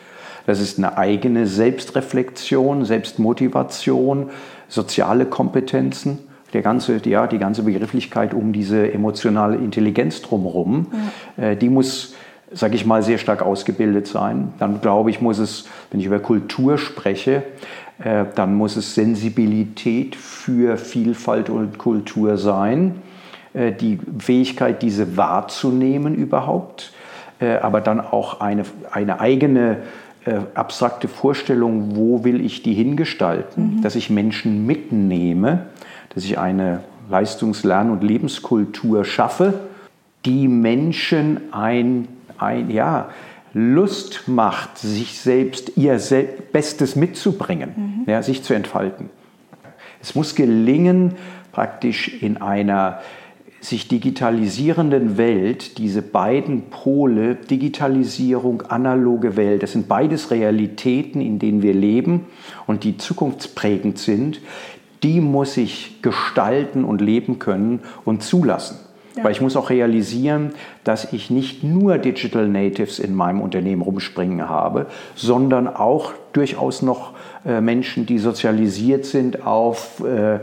das 0.46 0.60
ist 0.60 0.78
eine 0.78 0.96
eigene 0.96 1.46
Selbstreflexion, 1.46 2.84
Selbstmotivation, 2.84 4.30
soziale 4.68 5.26
Kompetenzen 5.26 6.20
der 6.52 6.62
ganze, 6.62 7.00
ja, 7.04 7.26
die 7.26 7.38
ganze 7.38 7.62
Begrifflichkeit 7.62 8.32
um 8.32 8.52
diese 8.52 8.92
emotionale 8.92 9.56
Intelligenz 9.56 10.22
drumherum, 10.22 10.86
ja. 11.36 11.50
äh, 11.50 11.56
die 11.56 11.68
muss, 11.68 12.14
sage 12.52 12.76
ich 12.76 12.86
mal, 12.86 13.02
sehr 13.02 13.18
stark 13.18 13.42
ausgebildet 13.42 14.06
sein. 14.06 14.54
Dann 14.58 14.80
glaube 14.80 15.10
ich, 15.10 15.20
muss 15.20 15.38
es, 15.38 15.66
wenn 15.90 16.00
ich 16.00 16.06
über 16.06 16.18
Kultur 16.18 16.78
spreche, 16.78 17.42
äh, 18.02 18.24
dann 18.34 18.54
muss 18.54 18.76
es 18.76 18.94
Sensibilität 18.94 20.16
für 20.16 20.76
Vielfalt 20.76 21.50
und 21.50 21.78
Kultur 21.78 22.38
sein, 22.38 23.02
äh, 23.52 23.72
die 23.72 23.98
Fähigkeit, 24.18 24.82
diese 24.82 25.16
wahrzunehmen 25.16 26.14
überhaupt, 26.14 26.92
aber 27.38 27.82
dann 27.82 28.00
auch 28.00 28.40
eine, 28.40 28.62
eine 28.90 29.20
eigene 29.20 29.82
äh, 30.26 30.40
abstrakte 30.54 31.08
Vorstellung, 31.08 31.96
wo 31.96 32.24
will 32.24 32.44
ich 32.44 32.62
die 32.62 32.74
hingestalten, 32.74 33.76
mhm. 33.76 33.82
dass 33.82 33.94
ich 33.94 34.10
Menschen 34.10 34.66
mitnehme 34.66 35.66
dass 36.16 36.24
ich 36.24 36.38
eine 36.38 36.80
Leistungs-, 37.10 37.62
Lern- 37.62 37.90
und 37.90 38.02
Lebenskultur 38.02 39.04
schaffe, 39.04 39.52
die 40.24 40.48
Menschen 40.48 41.52
ein, 41.52 42.08
ein 42.38 42.70
ja, 42.70 43.10
Lust 43.52 44.26
macht, 44.26 44.78
sich 44.78 45.20
selbst 45.20 45.76
ihr 45.76 46.00
Bestes 46.52 46.96
mitzubringen, 46.96 48.04
mhm. 48.06 48.10
ja, 48.10 48.22
sich 48.22 48.42
zu 48.42 48.54
entfalten. 48.54 49.10
Es 50.00 50.14
muss 50.14 50.34
gelingen, 50.34 51.12
praktisch 51.52 52.22
in 52.22 52.38
einer 52.38 53.00
sich 53.68 53.88
digitalisierenden 53.88 55.18
Welt, 55.18 55.78
diese 55.78 56.00
beiden 56.00 56.70
Pole, 56.70 57.34
Digitalisierung, 57.34 58.62
analoge 58.62 59.36
Welt, 59.36 59.64
das 59.64 59.72
sind 59.72 59.88
beides 59.88 60.30
Realitäten, 60.30 61.20
in 61.20 61.40
denen 61.40 61.62
wir 61.62 61.74
leben 61.74 62.26
und 62.68 62.84
die 62.84 62.96
zukunftsprägend 62.96 63.98
sind, 63.98 64.40
die 65.02 65.20
muss 65.20 65.56
ich 65.56 66.00
gestalten 66.00 66.84
und 66.84 67.00
leben 67.00 67.40
können 67.40 67.80
und 68.04 68.22
zulassen. 68.22 68.78
Ja. 69.16 69.24
Weil 69.24 69.32
ich 69.32 69.40
muss 69.40 69.56
auch 69.56 69.68
realisieren, 69.70 70.52
dass 70.84 71.12
ich 71.12 71.30
nicht 71.30 71.64
nur 71.64 71.98
Digital 71.98 72.46
Natives 72.48 73.00
in 73.00 73.16
meinem 73.16 73.40
Unternehmen 73.40 73.82
rumspringen 73.82 74.48
habe, 74.48 74.86
sondern 75.16 75.66
auch 75.66 76.12
durchaus 76.32 76.82
noch 76.82 77.14
äh, 77.44 77.60
Menschen, 77.60 78.06
die 78.06 78.18
sozialisiert 78.18 79.06
sind 79.06 79.44
auf, 79.44 80.04
äh, 80.04 80.38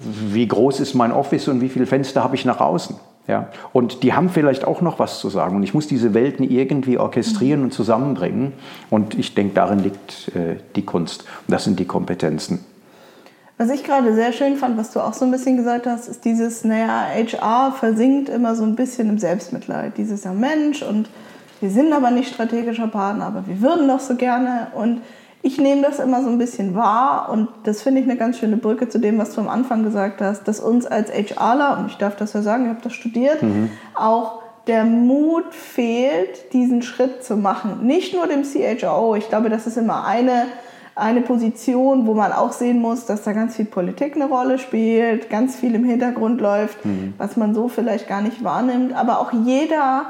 wie 0.00 0.46
groß 0.46 0.80
ist 0.80 0.94
mein 0.94 1.12
Office 1.12 1.48
und 1.48 1.60
wie 1.60 1.68
viele 1.68 1.86
Fenster 1.86 2.22
habe 2.22 2.34
ich 2.34 2.44
nach 2.44 2.60
außen. 2.60 2.96
Ja, 3.28 3.48
und 3.72 4.04
die 4.04 4.12
haben 4.12 4.28
vielleicht 4.28 4.64
auch 4.64 4.82
noch 4.82 5.00
was 5.00 5.18
zu 5.18 5.28
sagen. 5.30 5.56
Und 5.56 5.64
ich 5.64 5.74
muss 5.74 5.88
diese 5.88 6.14
Welten 6.14 6.48
irgendwie 6.48 6.96
orchestrieren 6.96 7.64
und 7.64 7.72
zusammenbringen. 7.72 8.52
Und 8.88 9.18
ich 9.18 9.34
denke, 9.34 9.54
darin 9.54 9.80
liegt 9.80 10.28
äh, 10.36 10.56
die 10.76 10.84
Kunst. 10.84 11.22
Und 11.46 11.52
das 11.52 11.64
sind 11.64 11.80
die 11.80 11.86
Kompetenzen. 11.86 12.64
Was 13.58 13.70
ich 13.70 13.82
gerade 13.82 14.14
sehr 14.14 14.32
schön 14.32 14.56
fand, 14.56 14.76
was 14.76 14.92
du 14.92 15.00
auch 15.00 15.14
so 15.14 15.24
ein 15.24 15.32
bisschen 15.32 15.56
gesagt 15.56 15.86
hast, 15.86 16.08
ist 16.08 16.24
dieses, 16.24 16.62
naja, 16.62 17.06
HR 17.12 17.72
versinkt 17.72 18.28
immer 18.28 18.54
so 18.54 18.62
ein 18.62 18.76
bisschen 18.76 19.08
im 19.08 19.18
Selbstmitleid. 19.18 19.96
Dieses 19.96 20.22
ja 20.24 20.32
Mensch 20.32 20.82
und 20.82 21.08
wir 21.60 21.70
sind 21.70 21.92
aber 21.92 22.10
nicht 22.10 22.32
strategischer 22.32 22.88
Partner, 22.88 23.26
aber 23.26 23.46
wir 23.46 23.60
würden 23.62 23.88
doch 23.88 24.00
so 24.00 24.14
gerne. 24.14 24.68
Und 24.74 25.00
ich 25.46 25.58
nehme 25.58 25.82
das 25.82 26.00
immer 26.00 26.24
so 26.24 26.28
ein 26.28 26.38
bisschen 26.38 26.74
wahr 26.74 27.28
und 27.30 27.48
das 27.62 27.82
finde 27.82 28.00
ich 28.00 28.06
eine 28.08 28.16
ganz 28.16 28.36
schöne 28.36 28.56
Brücke 28.56 28.88
zu 28.88 28.98
dem, 28.98 29.16
was 29.16 29.32
du 29.32 29.40
am 29.40 29.48
Anfang 29.48 29.84
gesagt 29.84 30.20
hast, 30.20 30.48
dass 30.48 30.58
uns 30.58 30.86
als 30.86 31.08
HRler, 31.12 31.78
und 31.78 31.86
ich 31.86 31.98
darf 31.98 32.16
das 32.16 32.32
ja 32.32 32.42
sagen, 32.42 32.64
ich 32.64 32.70
habe 32.70 32.80
das 32.82 32.92
studiert, 32.92 33.44
mhm. 33.44 33.70
auch 33.94 34.42
der 34.66 34.84
Mut 34.84 35.54
fehlt, 35.54 36.52
diesen 36.52 36.82
Schritt 36.82 37.22
zu 37.22 37.36
machen. 37.36 37.86
Nicht 37.86 38.12
nur 38.12 38.26
dem 38.26 38.42
CHO, 38.42 39.14
ich 39.14 39.28
glaube, 39.28 39.48
das 39.48 39.68
ist 39.68 39.76
immer 39.76 40.04
eine 40.04 40.46
eine 40.96 41.20
Position, 41.20 42.06
wo 42.06 42.14
man 42.14 42.32
auch 42.32 42.52
sehen 42.52 42.80
muss, 42.80 43.04
dass 43.04 43.22
da 43.22 43.34
ganz 43.34 43.54
viel 43.54 43.66
Politik 43.66 44.16
eine 44.16 44.24
Rolle 44.24 44.58
spielt, 44.58 45.28
ganz 45.28 45.54
viel 45.54 45.74
im 45.74 45.84
Hintergrund 45.84 46.40
läuft, 46.40 46.86
mhm. 46.86 47.12
was 47.18 47.36
man 47.36 47.54
so 47.54 47.68
vielleicht 47.68 48.08
gar 48.08 48.22
nicht 48.22 48.42
wahrnimmt. 48.42 48.94
Aber 48.94 49.20
auch 49.20 49.30
jeder 49.30 50.06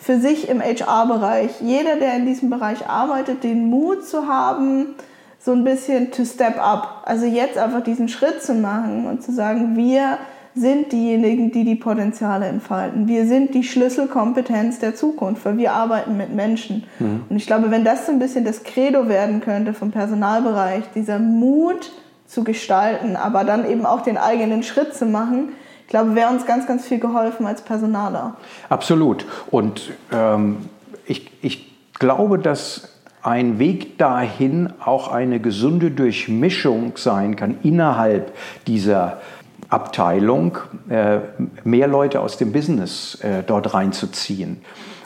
für 0.00 0.18
sich 0.18 0.48
im 0.48 0.60
HR-Bereich, 0.60 1.60
jeder, 1.60 1.96
der 1.96 2.16
in 2.16 2.26
diesem 2.26 2.50
Bereich 2.50 2.86
arbeitet, 2.86 3.44
den 3.44 3.68
Mut 3.68 4.06
zu 4.06 4.26
haben, 4.26 4.94
so 5.38 5.52
ein 5.52 5.64
bisschen 5.64 6.10
to 6.10 6.24
step 6.24 6.58
up. 6.58 7.02
Also 7.04 7.26
jetzt 7.26 7.58
einfach 7.58 7.82
diesen 7.82 8.08
Schritt 8.08 8.42
zu 8.42 8.54
machen 8.54 9.06
und 9.06 9.22
zu 9.22 9.32
sagen, 9.32 9.76
wir 9.76 10.18
sind 10.54 10.92
diejenigen, 10.92 11.52
die 11.52 11.64
die 11.64 11.76
Potenziale 11.76 12.46
entfalten. 12.46 13.06
Wir 13.06 13.26
sind 13.26 13.54
die 13.54 13.62
Schlüsselkompetenz 13.62 14.78
der 14.80 14.94
Zukunft, 14.94 15.44
weil 15.44 15.56
wir 15.56 15.72
arbeiten 15.72 16.16
mit 16.16 16.34
Menschen. 16.34 16.84
Mhm. 16.98 17.24
Und 17.28 17.36
ich 17.36 17.46
glaube, 17.46 17.70
wenn 17.70 17.84
das 17.84 18.06
so 18.06 18.12
ein 18.12 18.18
bisschen 18.18 18.44
das 18.44 18.64
Credo 18.64 19.08
werden 19.08 19.40
könnte 19.40 19.72
vom 19.74 19.90
Personalbereich, 19.90 20.84
dieser 20.94 21.18
Mut 21.18 21.92
zu 22.26 22.44
gestalten, 22.44 23.16
aber 23.16 23.44
dann 23.44 23.70
eben 23.70 23.86
auch 23.86 24.02
den 24.02 24.18
eigenen 24.18 24.62
Schritt 24.62 24.94
zu 24.94 25.06
machen, 25.06 25.50
ich 25.88 25.92
glaube, 25.92 26.14
wäre 26.14 26.28
uns 26.28 26.44
ganz, 26.44 26.66
ganz 26.66 26.84
viel 26.84 27.00
geholfen 27.00 27.46
als 27.46 27.62
Personaler. 27.62 28.36
Absolut. 28.68 29.24
Und 29.50 29.90
ähm, 30.12 30.68
ich, 31.06 31.30
ich 31.40 31.72
glaube, 31.94 32.38
dass 32.38 32.90
ein 33.22 33.58
Weg 33.58 33.96
dahin 33.96 34.70
auch 34.84 35.10
eine 35.10 35.40
gesunde 35.40 35.90
Durchmischung 35.90 36.92
sein 36.96 37.36
kann 37.36 37.56
innerhalb 37.62 38.36
dieser 38.66 39.22
Abteilung 39.70 40.58
äh, 40.90 41.20
mehr 41.64 41.88
Leute 41.88 42.20
aus 42.20 42.36
dem 42.36 42.52
Business 42.52 43.14
äh, 43.22 43.42
dort 43.46 43.72
reinzuziehen. 43.72 44.60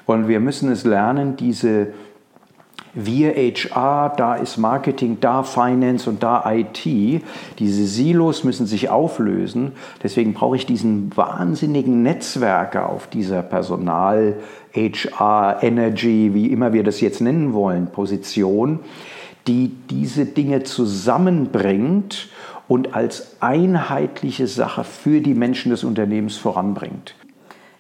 Und 0.05 0.27
wir 0.27 0.41
müssen 0.41 0.69
es 0.73 0.83
lernen, 0.83 1.37
diese 1.37 1.95
wir 2.95 3.35
HR, 3.35 4.13
da 4.17 4.35
ist 4.35 4.59
Marketing, 4.59 5.19
da 5.21 5.43
Finance 5.43 6.09
und 6.09 6.23
da 6.23 6.45
IT. 6.53 6.85
Diese 7.59 7.87
Silos 7.87 8.45
müssen 8.45 8.67
sich 8.67 8.91
auflösen. 8.91 9.73
Deswegen 10.03 10.35
brauche 10.35 10.57
ich 10.57 10.67
diesen 10.67 11.17
wahnsinnigen 11.17 12.03
Netzwerke 12.03 12.85
auf 12.85 13.07
dieser 13.07 13.43
Personal, 13.43 14.37
HR, 14.75 15.63
Energy, 15.63 16.31
wie 16.35 16.47
immer 16.47 16.73
wir 16.73 16.85
das 16.85 17.01
jetzt 17.01 17.21
nennen 17.21 17.55
wollen, 17.55 17.87
Position, 17.87 18.81
die 19.47 19.73
diese 19.91 20.27
Dinge 20.27 20.63
zusammenbringt 20.63 22.29
und 22.69 22.95
als 22.95 23.37
einheitliche 23.41 24.47
Sache 24.47 24.85
für 24.85 25.21
die 25.21 25.35
Menschen 25.35 25.71
des 25.71 25.83
Unternehmens 25.83 26.37
voranbringt. 26.37 27.15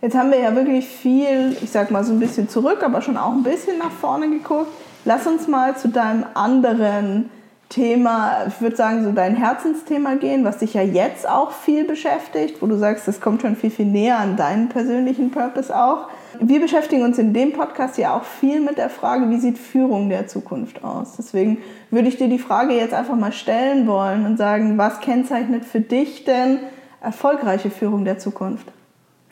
Jetzt 0.00 0.16
haben 0.16 0.30
wir 0.30 0.40
ja 0.40 0.54
wirklich 0.56 0.86
viel, 0.86 1.56
ich 1.62 1.70
sag 1.70 1.90
mal 1.90 2.02
so 2.02 2.12
ein 2.12 2.18
bisschen 2.18 2.48
zurück, 2.48 2.82
aber 2.82 3.02
schon 3.02 3.16
auch 3.16 3.32
ein 3.32 3.44
bisschen 3.44 3.78
nach 3.78 3.92
vorne 3.92 4.28
geguckt. 4.28 4.72
Lass 5.04 5.26
uns 5.26 5.48
mal 5.48 5.76
zu 5.76 5.88
deinem 5.88 6.24
anderen 6.34 7.30
Thema, 7.72 8.44
ich 8.48 8.60
würde 8.60 8.76
sagen, 8.76 9.02
so 9.02 9.12
dein 9.12 9.34
Herzensthema 9.34 10.14
gehen, 10.16 10.44
was 10.44 10.58
dich 10.58 10.74
ja 10.74 10.82
jetzt 10.82 11.26
auch 11.26 11.52
viel 11.52 11.84
beschäftigt, 11.84 12.60
wo 12.60 12.66
du 12.66 12.76
sagst, 12.76 13.08
das 13.08 13.20
kommt 13.20 13.40
schon 13.40 13.56
viel, 13.56 13.70
viel 13.70 13.86
näher 13.86 14.18
an 14.18 14.36
deinen 14.36 14.68
persönlichen 14.68 15.30
Purpose 15.30 15.74
auch. 15.74 16.08
Wir 16.38 16.60
beschäftigen 16.60 17.02
uns 17.02 17.18
in 17.18 17.32
dem 17.32 17.52
Podcast 17.54 17.96
ja 17.96 18.14
auch 18.14 18.24
viel 18.24 18.60
mit 18.60 18.76
der 18.76 18.90
Frage, 18.90 19.30
wie 19.30 19.38
sieht 19.38 19.58
Führung 19.58 20.10
der 20.10 20.26
Zukunft 20.26 20.84
aus. 20.84 21.16
Deswegen 21.16 21.58
würde 21.90 22.08
ich 22.08 22.18
dir 22.18 22.28
die 22.28 22.38
Frage 22.38 22.74
jetzt 22.74 22.92
einfach 22.92 23.16
mal 23.16 23.32
stellen 23.32 23.86
wollen 23.86 24.26
und 24.26 24.36
sagen, 24.36 24.76
was 24.76 25.00
kennzeichnet 25.00 25.64
für 25.64 25.80
dich 25.80 26.24
denn 26.24 26.58
erfolgreiche 27.00 27.70
Führung 27.70 28.04
der 28.04 28.18
Zukunft? 28.18 28.66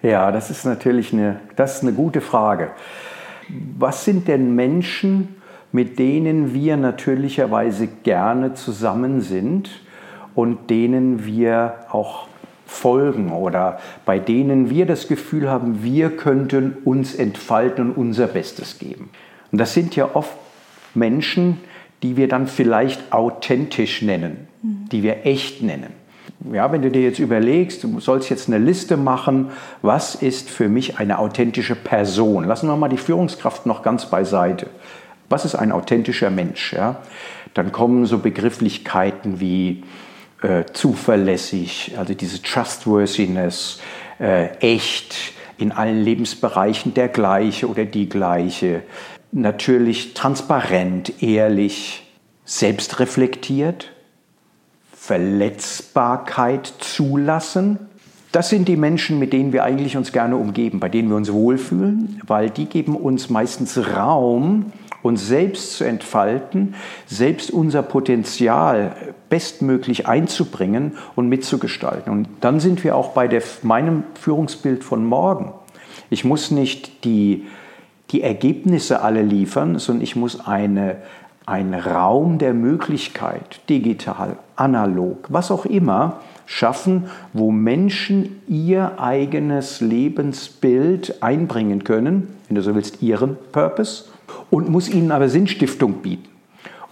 Ja, 0.02 0.32
das 0.32 0.50
ist 0.50 0.64
natürlich 0.64 1.12
eine, 1.12 1.40
das 1.56 1.76
ist 1.76 1.82
eine 1.82 1.92
gute 1.92 2.22
Frage. 2.22 2.70
was 3.78 4.04
sind 4.04 4.28
denn 4.28 4.54
Menschen, 4.54 5.39
mit 5.72 5.98
denen 5.98 6.54
wir 6.54 6.76
natürlicherweise 6.76 7.88
gerne 8.02 8.54
zusammen 8.54 9.20
sind 9.20 9.70
und 10.34 10.70
denen 10.70 11.24
wir 11.24 11.74
auch 11.90 12.26
folgen 12.66 13.32
oder 13.32 13.80
bei 14.06 14.18
denen 14.18 14.70
wir 14.70 14.86
das 14.86 15.08
Gefühl 15.08 15.50
haben, 15.50 15.82
wir 15.82 16.16
könnten 16.16 16.76
uns 16.84 17.14
entfalten 17.14 17.90
und 17.90 17.96
unser 17.96 18.28
Bestes 18.28 18.78
geben. 18.78 19.10
Und 19.50 19.58
das 19.58 19.74
sind 19.74 19.96
ja 19.96 20.10
oft 20.14 20.32
Menschen, 20.94 21.58
die 22.02 22.16
wir 22.16 22.28
dann 22.28 22.46
vielleicht 22.46 23.12
authentisch 23.12 24.02
nennen, 24.02 24.48
die 24.62 25.02
wir 25.02 25.26
echt 25.26 25.62
nennen. 25.62 26.00
Ja, 26.52 26.72
wenn 26.72 26.80
du 26.80 26.90
dir 26.90 27.02
jetzt 27.02 27.18
überlegst, 27.18 27.84
du 27.84 28.00
sollst 28.00 28.30
jetzt 28.30 28.48
eine 28.48 28.58
Liste 28.58 28.96
machen, 28.96 29.50
was 29.82 30.14
ist 30.14 30.48
für 30.48 30.68
mich 30.68 30.98
eine 30.98 31.18
authentische 31.18 31.74
Person? 31.74 32.44
Lassen 32.44 32.68
wir 32.68 32.76
mal 32.76 32.88
die 32.88 32.96
Führungskraft 32.96 33.66
noch 33.66 33.82
ganz 33.82 34.06
beiseite. 34.06 34.68
Was 35.30 35.44
ist 35.44 35.54
ein 35.54 35.70
authentischer 35.72 36.28
Mensch? 36.28 36.72
Ja? 36.72 37.00
Dann 37.54 37.72
kommen 37.72 38.04
so 38.04 38.18
Begrifflichkeiten 38.18 39.40
wie 39.40 39.84
äh, 40.42 40.64
zuverlässig, 40.72 41.94
also 41.96 42.14
diese 42.14 42.42
Trustworthiness, 42.42 43.80
äh, 44.18 44.48
echt, 44.58 45.14
in 45.56 45.72
allen 45.72 46.02
Lebensbereichen 46.02 46.94
der 46.94 47.08
gleiche 47.08 47.68
oder 47.68 47.84
die 47.84 48.08
gleiche, 48.08 48.82
natürlich 49.30 50.14
transparent, 50.14 51.22
ehrlich, 51.22 52.10
selbstreflektiert, 52.44 53.92
Verletzbarkeit 54.92 56.66
zulassen. 56.78 57.78
Das 58.32 58.48
sind 58.48 58.66
die 58.66 58.76
Menschen, 58.76 59.18
mit 59.18 59.32
denen 59.32 59.52
wir 59.52 59.62
eigentlich 59.62 59.96
uns 59.96 60.12
gerne 60.12 60.36
umgeben, 60.36 60.80
bei 60.80 60.88
denen 60.88 61.08
wir 61.08 61.16
uns 61.16 61.32
wohlfühlen, 61.32 62.20
weil 62.26 62.50
die 62.50 62.66
geben 62.66 62.96
uns 62.96 63.30
meistens 63.30 63.78
Raum, 63.94 64.72
uns 65.02 65.26
selbst 65.26 65.76
zu 65.76 65.84
entfalten, 65.84 66.74
selbst 67.06 67.50
unser 67.50 67.82
Potenzial 67.82 68.92
bestmöglich 69.28 70.06
einzubringen 70.06 70.92
und 71.16 71.28
mitzugestalten. 71.28 72.12
Und 72.12 72.28
dann 72.40 72.60
sind 72.60 72.84
wir 72.84 72.96
auch 72.96 73.10
bei 73.10 73.28
der, 73.28 73.42
meinem 73.62 74.04
Führungsbild 74.14 74.84
von 74.84 75.04
morgen. 75.04 75.52
Ich 76.10 76.24
muss 76.24 76.50
nicht 76.50 77.04
die, 77.04 77.46
die 78.10 78.22
Ergebnisse 78.22 79.02
alle 79.02 79.22
liefern, 79.22 79.78
sondern 79.78 80.02
ich 80.02 80.16
muss 80.16 80.46
eine, 80.46 80.96
einen 81.46 81.74
Raum 81.74 82.38
der 82.38 82.52
Möglichkeit, 82.52 83.60
digital, 83.68 84.36
analog, 84.56 85.26
was 85.28 85.50
auch 85.50 85.64
immer, 85.64 86.20
schaffen, 86.46 87.04
wo 87.32 87.52
Menschen 87.52 88.42
ihr 88.48 89.00
eigenes 89.00 89.80
Lebensbild 89.80 91.22
einbringen 91.22 91.84
können, 91.84 92.34
wenn 92.48 92.56
du 92.56 92.62
so 92.62 92.74
willst, 92.74 93.02
ihren 93.02 93.36
Purpose, 93.52 94.06
und 94.50 94.68
muss 94.68 94.88
ihnen 94.88 95.12
aber 95.12 95.28
Sinnstiftung 95.28 95.94
bieten. 95.94 96.28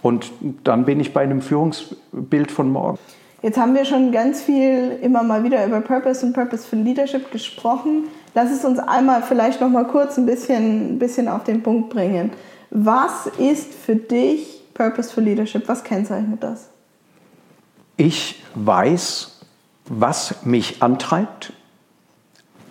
Und 0.01 0.31
dann 0.63 0.85
bin 0.85 0.99
ich 0.99 1.13
bei 1.13 1.21
einem 1.21 1.41
Führungsbild 1.41 2.51
von 2.51 2.71
morgen. 2.71 2.97
Jetzt 3.41 3.57
haben 3.57 3.73
wir 3.73 3.85
schon 3.85 4.11
ganz 4.11 4.41
viel 4.41 4.97
immer 5.01 5.23
mal 5.23 5.43
wieder 5.43 5.65
über 5.65 5.79
Purpose 5.81 6.25
und 6.25 6.33
Purpose 6.33 6.67
für 6.67 6.75
Leadership 6.75 7.31
gesprochen. 7.31 8.05
Lass 8.35 8.51
es 8.51 8.65
uns 8.65 8.79
einmal 8.79 9.23
vielleicht 9.23 9.61
noch 9.61 9.69
mal 9.69 9.87
kurz 9.87 10.17
ein 10.17 10.25
bisschen, 10.25 10.95
ein 10.95 10.99
bisschen 10.99 11.27
auf 11.27 11.43
den 11.45 11.63
Punkt 11.63 11.89
bringen. 11.89 12.31
Was 12.69 13.27
ist 13.37 13.73
für 13.73 13.95
dich 13.95 14.61
Purpose 14.73 15.11
für 15.11 15.21
Leadership? 15.21 15.67
Was 15.67 15.83
kennzeichnet 15.83 16.43
das? 16.43 16.69
Ich 17.95 18.43
weiß, 18.55 19.41
was 19.85 20.45
mich 20.45 20.81
antreibt. 20.83 21.53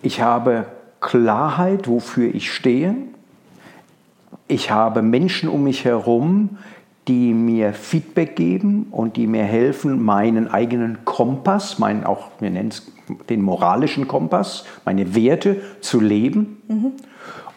Ich 0.01 0.21
habe 0.21 0.65
Klarheit, 1.01 1.87
wofür 1.87 2.33
ich 2.33 2.51
stehe. 2.53 2.95
Ich 4.49 4.71
habe 4.71 5.03
Menschen 5.03 5.47
um 5.47 5.63
mich 5.63 5.85
herum, 5.85 6.57
die 7.07 7.33
mir 7.35 7.71
Feedback 7.73 8.35
geben 8.35 8.87
und 8.89 9.15
die 9.15 9.27
mir 9.27 9.43
helfen, 9.43 10.03
meinen 10.03 10.47
eigenen 10.47 11.05
Kompass, 11.05 11.77
meinen 11.77 12.03
auch, 12.03 12.29
wir 12.39 12.49
nennen 12.49 12.69
es 12.69 12.91
den 13.29 13.43
moralischen 13.43 14.07
Kompass, 14.07 14.65
meine 14.85 15.13
Werte 15.13 15.61
zu 15.81 15.99
leben. 15.99 16.61
Mhm. 16.67 16.91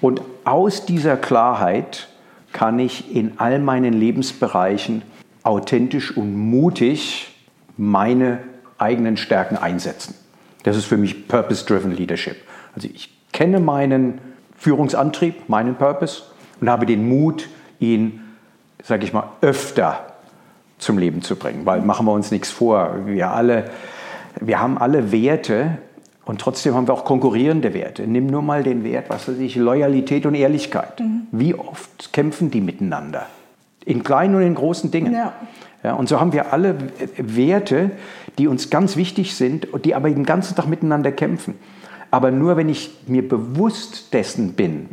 Und 0.03 0.21
aus 0.45 0.85
dieser 0.85 1.17
Klarheit 1.17 2.09
kann 2.53 2.79
ich 2.79 3.17
in 3.17 3.33
all 3.39 3.59
meinen 3.59 3.95
Lebensbereichen 3.95 5.01
authentisch 5.45 6.15
und 6.15 6.37
mutig 6.37 7.35
meine 7.79 8.41
eigenen 8.77 9.17
Stärken 9.17 9.57
einsetzen. 9.57 10.15
Das 10.63 10.77
ist 10.77 10.85
für 10.85 10.99
mich 10.99 11.27
Purpose-Driven 11.27 11.93
Leadership. 11.93 12.37
Also 12.75 12.87
ich 12.93 13.11
kenne 13.33 13.61
meinen 13.61 14.19
Führungsantrieb, 14.59 15.49
meinen 15.49 15.75
Purpose 15.75 16.25
und 16.63 16.71
habe 16.71 16.87
den 16.87 17.09
Mut, 17.09 17.49
ihn, 17.81 18.21
sage 18.83 19.05
ich 19.05 19.13
mal, 19.13 19.25
öfter 19.41 20.07
zum 20.79 20.97
Leben 20.97 21.21
zu 21.21 21.35
bringen. 21.35 21.67
Weil 21.67 21.83
machen 21.83 22.07
wir 22.07 22.13
uns 22.13 22.31
nichts 22.31 22.51
vor, 22.51 23.05
wir 23.05 23.31
alle, 23.31 23.65
wir 24.41 24.61
haben 24.61 24.79
alle 24.79 25.11
Werte 25.11 25.79
und 26.25 26.41
trotzdem 26.41 26.75
haben 26.75 26.87
wir 26.87 26.95
auch 26.95 27.05
konkurrierende 27.05 27.75
Werte. 27.75 28.07
Nimm 28.07 28.29
nur 28.29 28.43
mal 28.43 28.63
den 28.63 28.85
Wert, 28.85 29.07
was 29.11 29.29
weiß 29.29 29.39
ich, 29.39 29.57
Loyalität 29.57 30.25
und 30.25 30.37
Ehrlichkeit. 30.37 31.01
Mhm. 31.01 31.27
Wie 31.33 31.55
oft 31.57 32.13
kämpfen 32.13 32.53
die 32.53 32.61
miteinander? 32.61 33.27
In 33.85 34.05
kleinen 34.05 34.37
und 34.37 34.43
in 34.43 34.55
großen 34.55 34.93
Dingen. 34.93 35.13
Ja. 35.13 35.33
Ja, 35.83 35.95
und 35.95 36.09
so 36.09 36.21
haben 36.21 36.33
wir 36.33 36.53
alle 36.53 36.77
Werte, 37.17 37.91
die 38.39 38.47
uns 38.47 38.71
ganz 38.71 38.97
wichtig 38.97 39.35
sind, 39.35 39.67
die 39.85 39.97
aber 39.97 40.11
den 40.11 40.25
ganzen 40.25 40.55
Tag 40.55 40.69
miteinander 40.69 41.11
kämpfen. 41.11 41.55
Aber 42.13 42.31
nur 42.31 42.57
wenn 42.57 42.69
ich 42.69 43.01
mir 43.09 43.29
bewusst 43.29 44.15
dessen 44.15 44.53
bin, 44.53 44.91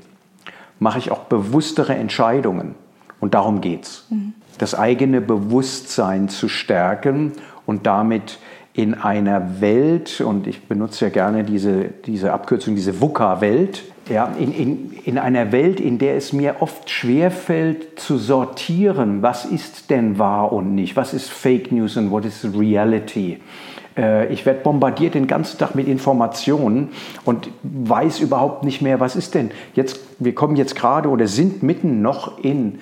mache 0.79 0.99
ich 0.99 1.11
auch 1.11 1.25
bewusstere 1.25 1.95
Entscheidungen. 1.95 2.75
Und 3.19 3.33
darum 3.33 3.61
geht 3.61 3.83
es. 3.83 4.05
Mhm. 4.09 4.33
Das 4.57 4.75
eigene 4.75 5.21
Bewusstsein 5.21 6.29
zu 6.29 6.49
stärken 6.49 7.33
und 7.65 7.85
damit 7.85 8.39
in 8.73 8.93
einer 8.93 9.61
Welt, 9.61 10.21
und 10.21 10.47
ich 10.47 10.67
benutze 10.67 11.05
ja 11.05 11.11
gerne 11.11 11.43
diese, 11.43 11.85
diese 12.05 12.31
Abkürzung, 12.31 12.75
diese 12.75 13.01
VUCA-Welt, 13.01 13.83
ja, 14.09 14.33
in, 14.39 14.53
in, 14.53 14.91
in 15.05 15.17
einer 15.17 15.51
Welt, 15.51 15.79
in 15.79 15.97
der 15.97 16.15
es 16.15 16.33
mir 16.33 16.57
oft 16.61 16.89
schwerfällt 16.89 17.99
zu 17.99 18.17
sortieren, 18.17 19.21
was 19.21 19.45
ist 19.45 19.89
denn 19.89 20.17
wahr 20.17 20.51
und 20.51 20.75
nicht, 20.75 20.95
was 20.95 21.13
ist 21.13 21.29
Fake 21.29 21.71
News 21.71 21.95
und 21.97 22.09
what 22.09 22.25
is 22.25 22.45
Reality. 22.57 23.37
Äh, 23.99 24.31
ich 24.31 24.45
werde 24.45 24.61
bombardiert 24.61 25.13
den 25.13 25.27
ganzen 25.27 25.57
Tag 25.57 25.75
mit 25.75 25.87
Informationen 25.87 26.89
und 27.25 27.49
weiß 27.63 28.21
überhaupt 28.21 28.63
nicht 28.63 28.81
mehr, 28.81 28.99
was 28.99 29.15
ist 29.15 29.35
denn 29.35 29.51
jetzt, 29.75 29.99
wir 30.19 30.33
kommen 30.33 30.55
jetzt 30.55 30.75
gerade 30.75 31.09
oder 31.09 31.27
sind 31.27 31.61
mitten 31.61 32.01
noch 32.01 32.43
in 32.43 32.79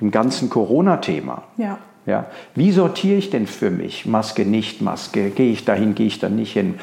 dem 0.00 0.10
ganzen 0.10 0.50
Corona-Thema. 0.50 1.42
Ja. 1.56 1.78
Ja, 2.06 2.24
wie 2.54 2.72
sortiere 2.72 3.18
ich 3.18 3.28
denn 3.28 3.46
für 3.46 3.70
mich? 3.70 4.06
Maske, 4.06 4.46
nicht 4.46 4.80
Maske, 4.80 5.28
gehe 5.28 5.52
ich 5.52 5.66
dahin, 5.66 5.94
gehe 5.94 6.06
ich 6.06 6.18
da 6.18 6.30
nicht 6.30 6.54
hin? 6.54 6.76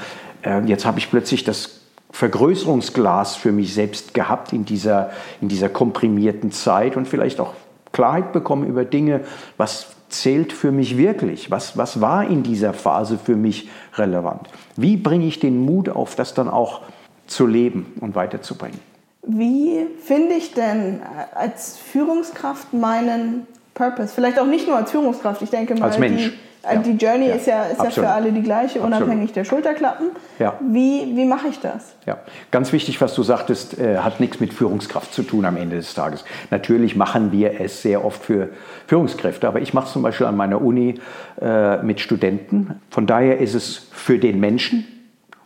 Äh, 0.43 0.61
jetzt 0.65 0.85
habe 0.85 0.99
ich 0.99 1.09
plötzlich 1.09 1.43
das 1.43 1.81
Vergrößerungsglas 2.11 3.35
für 3.35 3.51
mich 3.51 3.73
selbst 3.73 4.13
gehabt 4.13 4.53
in 4.53 4.65
dieser, 4.65 5.09
in 5.41 5.47
dieser 5.47 5.67
komprimierten 5.67 6.51
Zeit 6.51 6.95
und 6.95 7.07
vielleicht 7.07 7.39
auch 7.39 7.53
Klarheit 7.95 8.33
bekommen 8.33 8.67
über 8.67 8.83
Dinge, 8.83 9.21
was 9.55 9.87
zählt 10.09 10.51
für 10.51 10.73
mich 10.73 10.97
wirklich? 10.97 11.49
Was, 11.49 11.77
was 11.77 12.01
war 12.01 12.27
in 12.27 12.43
dieser 12.43 12.73
Phase 12.73 13.17
für 13.17 13.37
mich 13.37 13.69
relevant? 13.95 14.49
Wie 14.75 14.97
bringe 14.97 15.25
ich 15.25 15.39
den 15.39 15.63
Mut 15.63 15.87
auf, 15.87 16.15
das 16.15 16.33
dann 16.33 16.49
auch 16.49 16.81
zu 17.25 17.47
leben 17.47 17.93
und 18.01 18.13
weiterzubringen? 18.13 18.79
Wie 19.23 19.87
finde 20.03 20.35
ich 20.35 20.53
denn 20.53 20.99
als 21.33 21.77
Führungskraft 21.77 22.73
meinen 22.73 23.47
Purpose? 23.73 24.13
Vielleicht 24.13 24.39
auch 24.39 24.45
nicht 24.45 24.67
nur 24.67 24.75
als 24.75 24.91
Führungskraft, 24.91 25.41
ich 25.41 25.49
denke 25.49 25.75
mal, 25.75 25.85
als 25.85 25.97
Mensch. 25.97 26.31
Die, 26.31 26.33
ja. 26.73 26.79
Die 26.79 26.91
Journey 26.91 27.27
ja. 27.27 27.35
ist, 27.35 27.47
ja, 27.47 27.63
ist 27.63 27.83
ja 27.83 27.89
für 27.89 28.07
alle 28.07 28.31
die 28.31 28.41
gleiche, 28.41 28.81
Absolut. 28.81 29.01
unabhängig 29.01 29.33
der 29.33 29.43
Schulterklappen. 29.43 30.07
Ja. 30.39 30.53
Wie, 30.61 31.15
wie 31.15 31.25
mache 31.25 31.47
ich 31.47 31.59
das? 31.59 31.95
Ja, 32.05 32.17
ganz 32.51 32.71
wichtig, 32.73 32.99
was 33.01 33.13
du 33.13 33.23
sagtest, 33.23 33.79
äh, 33.79 33.99
hat 33.99 34.19
nichts 34.19 34.39
mit 34.39 34.53
Führungskraft 34.53 35.13
zu 35.13 35.23
tun 35.23 35.45
am 35.45 35.57
Ende 35.57 35.77
des 35.77 35.93
Tages. 35.93 36.25
Natürlich 36.51 36.95
machen 36.95 37.31
wir 37.31 37.59
es 37.59 37.81
sehr 37.81 38.03
oft 38.03 38.23
für 38.23 38.49
Führungskräfte, 38.87 39.47
aber 39.47 39.61
ich 39.61 39.73
mache 39.73 39.87
es 39.87 39.93
zum 39.93 40.01
Beispiel 40.01 40.27
an 40.27 40.37
meiner 40.37 40.61
Uni 40.61 40.95
äh, 41.41 41.77
mit 41.83 41.99
Studenten. 41.99 42.81
Von 42.89 43.07
daher 43.07 43.39
ist 43.39 43.53
es 43.53 43.87
für 43.91 44.19
den 44.19 44.39
Menschen. 44.39 44.85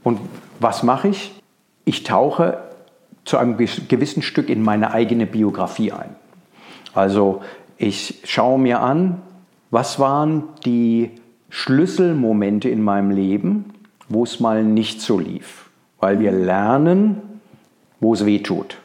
Und 0.04 0.20
was 0.60 0.84
mache 0.84 1.10
ich? 1.10 1.34
Ich 1.86 2.04
tauche 2.04 2.60
zu 3.26 3.38
einem 3.38 3.58
gewissen 3.58 4.22
Stück 4.22 4.50
in 4.50 4.64
meine 4.64 4.92
eigene 4.92 5.26
Biografie 5.26 5.92
ein. 5.92 6.16
Also 6.94 7.42
ich 7.78 8.22
schaue 8.26 8.60
mir 8.60 8.82
an, 8.82 9.22
was 9.72 10.00
waren 10.00 10.44
die 10.66 11.12
Schlüsselmomente 11.50 12.70
in 12.70 12.84
meinem 12.84 13.12
Leben, 13.12 13.74
wo 14.08 14.24
es 14.24 14.40
mal 14.40 14.64
nicht 14.64 15.02
so 15.02 15.20
lief? 15.20 15.70
Weil 16.00 16.20
wir 16.20 16.32
lernen, 16.32 17.22
wo 18.00 18.14
es 18.14 18.26
weh 18.26 18.40
tut. 18.40 18.78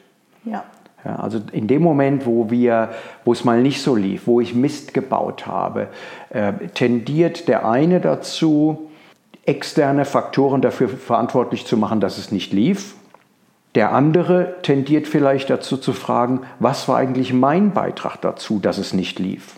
Ja. 0.44 0.64
ja. 1.04 1.16
also 1.16 1.40
in 1.52 1.68
dem 1.68 1.82
Moment, 1.82 2.26
wo, 2.26 2.50
wir, 2.50 2.90
wo 3.24 3.32
es 3.32 3.44
mal 3.44 3.62
nicht 3.62 3.82
so 3.82 3.94
lief, 3.94 4.26
wo 4.26 4.40
ich 4.40 4.54
Mist 4.54 4.94
gebaut 4.94 5.46
habe, 5.46 5.88
äh, 6.30 6.52
tendiert 6.74 7.48
der 7.48 7.68
eine 7.68 8.00
dazu, 8.00 8.90
externe 9.46 10.04
Faktoren 10.04 10.62
dafür 10.62 10.88
verantwortlich 10.88 11.66
zu 11.66 11.76
machen, 11.76 12.00
dass 12.00 12.18
es 12.18 12.32
nicht 12.32 12.52
lief. 12.52 12.94
Der 13.74 13.92
andere 13.92 14.56
tendiert 14.62 15.08
vielleicht 15.08 15.50
dazu 15.50 15.76
zu 15.76 15.92
fragen, 15.92 16.42
was 16.60 16.88
war 16.88 16.96
eigentlich 16.96 17.32
mein 17.32 17.72
Beitrag 17.72 18.20
dazu, 18.20 18.58
dass 18.60 18.78
es 18.78 18.92
nicht 18.92 19.18
lief? 19.18 19.56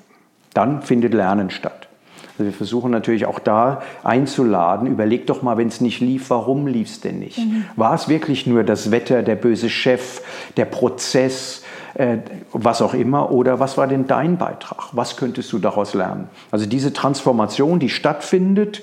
Dann 0.57 0.81
findet 0.81 1.13
Lernen 1.13 1.51
statt. 1.51 1.87
Also 2.33 2.45
wir 2.45 2.53
versuchen 2.53 2.91
natürlich 2.91 3.27
auch 3.27 3.39
da 3.39 3.83
einzuladen, 4.05 4.87
überleg 4.87 5.27
doch 5.27 5.43
mal, 5.43 5.59
wenn 5.59 5.69
es 5.69 5.81
nicht 5.81 6.01
lief, 6.01 6.31
warum 6.31 6.67
lief 6.67 6.89
es 6.89 7.01
denn 7.01 7.19
nicht? 7.19 7.39
Mhm. 7.39 7.65
War 7.77 7.95
es 7.95 8.09
wirklich 8.09 8.47
nur 8.47 8.63
das 8.65 8.91
Wetter, 8.91 9.23
der 9.23 9.37
böse 9.37 9.69
Chef, 9.69 10.23
der 10.57 10.65
Prozess, 10.67 11.63
äh, 11.95 12.19
was 12.53 12.81
auch 12.81 12.95
immer, 12.95 13.33
oder 13.33 13.61
was 13.61 13.77
war 13.77 13.87
denn 13.87 14.07
dein 14.07 14.39
Beitrag? 14.39 14.89
Was 14.93 15.17
könntest 15.17 15.53
du 15.53 15.59
daraus 15.59 15.95
lernen? 15.95 16.29
Also 16.51 16.67
diese 16.67 16.93
Transformation, 16.93 17.79
die 17.79 17.89
stattfindet, 17.91 18.83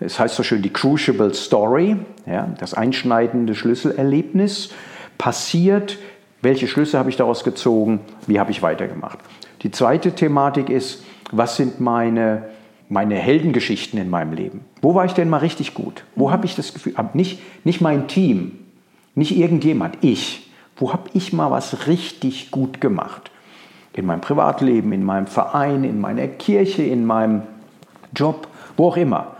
es 0.00 0.18
heißt 0.18 0.34
so 0.34 0.42
schön 0.42 0.62
die 0.62 0.72
Crucible 0.72 1.34
Story, 1.34 1.96
ja, 2.26 2.48
das 2.58 2.74
einschneidende 2.74 3.54
Schlüsselerlebnis, 3.54 4.70
passiert. 5.18 5.98
Welche 6.42 6.68
Schlüsse 6.68 6.98
habe 6.98 7.10
ich 7.10 7.16
daraus 7.16 7.42
gezogen? 7.42 8.00
Wie 8.26 8.38
habe 8.38 8.50
ich 8.50 8.62
weitergemacht? 8.62 9.18
Die 9.64 9.70
zweite 9.70 10.12
Thematik 10.12 10.68
ist, 10.68 11.04
was 11.32 11.56
sind 11.56 11.80
meine, 11.80 12.50
meine 12.90 13.14
Heldengeschichten 13.14 13.98
in 13.98 14.10
meinem 14.10 14.34
Leben? 14.34 14.60
Wo 14.82 14.94
war 14.94 15.06
ich 15.06 15.12
denn 15.12 15.30
mal 15.30 15.38
richtig 15.38 15.72
gut? 15.72 16.04
Wo 16.14 16.30
habe 16.30 16.44
ich 16.44 16.54
das 16.54 16.74
Gefühl, 16.74 16.94
nicht, 17.14 17.40
nicht 17.64 17.80
mein 17.80 18.06
Team, 18.06 18.58
nicht 19.14 19.36
irgendjemand, 19.36 19.96
ich. 20.02 20.50
Wo 20.76 20.92
habe 20.92 21.08
ich 21.14 21.32
mal 21.32 21.50
was 21.50 21.86
richtig 21.86 22.50
gut 22.50 22.82
gemacht? 22.82 23.30
In 23.94 24.04
meinem 24.04 24.20
Privatleben, 24.20 24.92
in 24.92 25.02
meinem 25.02 25.26
Verein, 25.26 25.82
in 25.82 25.98
meiner 25.98 26.26
Kirche, 26.26 26.82
in 26.82 27.06
meinem 27.06 27.42
Job, 28.14 28.48
wo 28.76 28.88
auch 28.88 28.96
immer. 28.98 29.36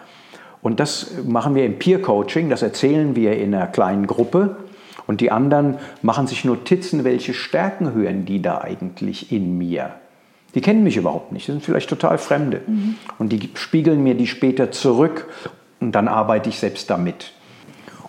Und 0.62 0.80
das 0.80 1.16
machen 1.26 1.54
wir 1.54 1.66
im 1.66 1.78
Peer 1.78 2.00
Coaching, 2.00 2.48
das 2.48 2.62
erzählen 2.62 3.14
wir 3.14 3.36
in 3.36 3.54
einer 3.54 3.66
kleinen 3.66 4.06
Gruppe. 4.06 4.56
Und 5.06 5.20
die 5.20 5.30
anderen 5.30 5.76
machen 6.00 6.26
sich 6.26 6.46
Notizen, 6.46 7.04
welche 7.04 7.34
Stärken 7.34 7.92
hören 7.92 8.24
die 8.24 8.40
da 8.40 8.62
eigentlich 8.62 9.30
in 9.30 9.58
mir. 9.58 9.90
Die 10.54 10.60
kennen 10.60 10.84
mich 10.84 10.96
überhaupt 10.96 11.32
nicht, 11.32 11.48
das 11.48 11.54
sind 11.54 11.64
vielleicht 11.64 11.88
total 11.88 12.18
Fremde. 12.18 12.62
Mhm. 12.66 12.96
Und 13.18 13.30
die 13.30 13.50
spiegeln 13.54 14.02
mir 14.02 14.14
die 14.14 14.26
später 14.26 14.70
zurück 14.70 15.28
und 15.80 15.92
dann 15.92 16.08
arbeite 16.08 16.48
ich 16.48 16.58
selbst 16.58 16.88
damit. 16.90 17.32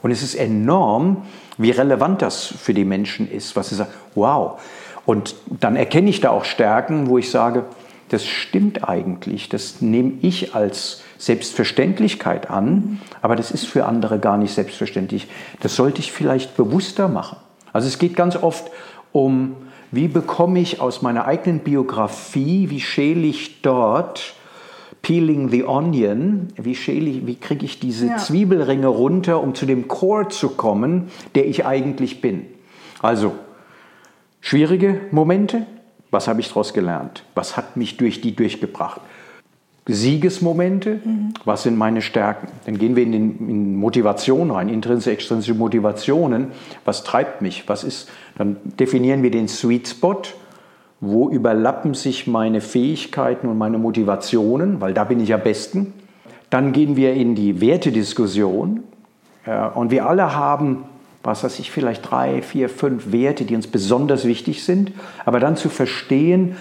Und 0.02 0.12
es 0.12 0.22
ist 0.22 0.36
enorm, 0.36 1.24
wie 1.58 1.72
relevant 1.72 2.22
das 2.22 2.46
für 2.46 2.74
die 2.74 2.86
Menschen 2.86 3.30
ist, 3.30 3.56
was 3.56 3.70
sie 3.70 3.76
sagen, 3.76 3.92
wow. 4.14 4.62
Und 5.06 5.36
dann 5.60 5.76
erkenne 5.76 6.10
ich 6.10 6.22
da 6.22 6.30
auch 6.30 6.46
Stärken, 6.46 7.08
wo 7.08 7.18
ich 7.18 7.30
sage, 7.30 7.66
das 8.10 8.26
stimmt 8.26 8.88
eigentlich, 8.88 9.50
das 9.50 9.82
nehme 9.82 10.14
ich 10.22 10.54
als 10.54 11.02
Selbstverständlichkeit 11.18 12.52
an, 12.52 13.02
aber 13.22 13.36
das 13.36 13.50
ist 13.50 13.66
für 13.66 13.86
andere 13.86 14.20
gar 14.20 14.38
nicht 14.38 14.54
selbstverständlich. 14.54 15.28
Das 15.62 15.76
sollte 15.76 16.02
ich 16.02 16.12
vielleicht 16.12 16.56
bewusster 16.56 17.08
machen. 17.08 17.38
Also 17.74 17.88
es 17.88 17.98
geht 17.98 18.16
ganz 18.16 18.36
oft 18.36 18.70
um, 19.12 19.56
wie 19.96 20.08
bekomme 20.08 20.60
ich 20.60 20.82
aus 20.82 21.02
meiner 21.02 21.26
eigenen 21.26 21.60
Biografie, 21.60 22.70
wie 22.70 22.82
schäle 22.82 23.28
ich 23.28 23.62
dort 23.62 24.34
Peeling 25.02 25.50
the 25.50 25.64
Onion, 25.64 26.48
wie, 26.58 26.76
schäle 26.76 27.28
wie 27.28 27.36
kriege 27.36 27.64
ich 27.64 27.80
diese 27.80 28.08
ja. 28.08 28.18
Zwiebelringe 28.18 28.88
runter, 28.88 29.42
um 29.42 29.54
zu 29.54 29.66
dem 29.66 29.88
Core 29.88 30.30
zu 30.30 30.50
kommen, 30.50 31.10
der 31.36 31.46
ich 31.46 31.66
eigentlich 31.66 32.22
bin. 32.22 32.48
Also 33.02 33.34
schwierige 34.42 35.02
Momente, 35.12 35.68
was 36.10 36.28
habe 36.28 36.42
ich 36.42 36.48
daraus 36.48 36.74
gelernt? 36.74 37.24
Was 37.36 37.56
hat 37.56 37.78
mich 37.78 37.98
durch 37.98 38.22
die 38.22 38.36
durchgebracht? 38.36 39.02
Siegesmomente, 39.88 41.00
mhm. 41.04 41.34
was 41.44 41.64
sind 41.64 41.78
meine 41.78 42.02
Stärken? 42.02 42.48
Dann 42.66 42.80
gehen 42.80 42.96
wir 42.96 43.04
in, 43.04 43.12
den, 43.12 43.50
in 43.50 43.76
Motivation 43.76 44.50
rein, 44.50 44.68
intrinsische, 44.68 45.12
extrinsische 45.12 45.54
Motivationen. 45.54 46.48
Was 46.86 47.04
treibt 47.04 47.42
mich? 47.42 47.66
Was 47.68 47.84
ist? 47.84 48.10
Dann 48.38 48.58
definieren 48.80 49.22
wir 49.22 49.30
den 49.30 49.48
Sweet 49.48 49.88
Spot. 49.88 50.22
Wo 51.02 51.30
überlappen 51.30 51.94
sich 51.94 52.26
meine 52.26 52.62
Fähigkeiten 52.62 53.48
und 53.48 53.60
meine 53.60 53.78
Motivationen? 53.78 54.82
Weil 54.82 54.94
da 54.94 55.04
bin 55.04 55.20
ich 55.20 55.34
am 55.34 55.42
besten. 55.42 55.94
Dann 56.50 56.72
gehen 56.72 56.96
wir 56.96 57.14
in 57.14 57.36
die 57.36 57.62
Wertediskussion. 57.62 58.84
Und 59.76 59.92
wir 59.92 60.08
alle 60.08 60.36
haben, 60.36 60.86
was 61.22 61.44
weiß 61.44 61.60
ich, 61.60 61.70
vielleicht 61.70 62.10
drei, 62.10 62.42
vier, 62.42 62.70
fünf 62.70 63.12
Werte, 63.12 63.46
die 63.46 63.56
uns 63.56 63.68
besonders 63.68 64.26
wichtig 64.26 64.64
sind. 64.64 64.94
Aber 65.26 65.40
dann 65.40 65.58
zu 65.58 65.70
verstehen, 65.70 66.56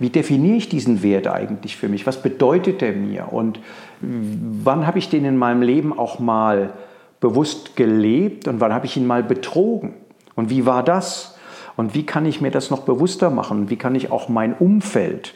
wie 0.00 0.10
definiere 0.10 0.56
ich 0.56 0.68
diesen 0.68 1.02
Wert 1.02 1.28
eigentlich 1.28 1.76
für 1.76 1.88
mich? 1.88 2.06
Was 2.06 2.22
bedeutet 2.22 2.80
der 2.80 2.92
mir? 2.92 3.32
Und 3.32 3.60
wann 4.00 4.86
habe 4.86 4.98
ich 4.98 5.10
den 5.10 5.26
in 5.26 5.36
meinem 5.36 5.62
Leben 5.62 5.96
auch 5.96 6.18
mal 6.18 6.72
bewusst 7.20 7.76
gelebt 7.76 8.48
und 8.48 8.60
wann 8.60 8.72
habe 8.72 8.86
ich 8.86 8.96
ihn 8.96 9.06
mal 9.06 9.22
betrogen? 9.22 9.92
Und 10.34 10.48
wie 10.48 10.64
war 10.64 10.82
das? 10.82 11.36
Und 11.76 11.94
wie 11.94 12.04
kann 12.04 12.24
ich 12.24 12.40
mir 12.40 12.50
das 12.50 12.70
noch 12.70 12.80
bewusster 12.80 13.30
machen? 13.30 13.68
Wie 13.68 13.76
kann 13.76 13.94
ich 13.94 14.10
auch 14.10 14.28
mein 14.30 14.54
Umfeld, 14.54 15.34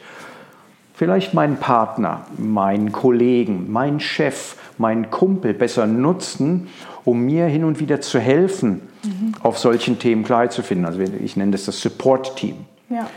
vielleicht 0.95 1.35
meinen 1.35 1.57
Partner, 1.57 2.25
meinen 2.37 2.91
Kollegen, 2.91 3.71
meinen 3.71 3.99
Chef, 3.99 4.55
meinen 4.79 5.11
Kumpel 5.11 5.53
besser 5.53 5.85
nutzen, 5.85 6.67
um 7.03 7.21
mir 7.21 7.45
hin 7.45 7.63
und 7.63 7.79
wieder 7.79 8.01
zu 8.01 8.19
helfen, 8.19 8.81
mhm. 9.03 9.33
auf 9.43 9.59
solchen 9.59 9.99
Themen 9.99 10.23
klar 10.23 10.49
zu 10.49 10.63
finden? 10.63 10.85
Also 10.85 11.01
ich 11.01 11.37
nenne 11.37 11.51
das 11.51 11.65
das 11.65 11.79
Support-Team. 11.81 12.55
Ja. 12.89 13.07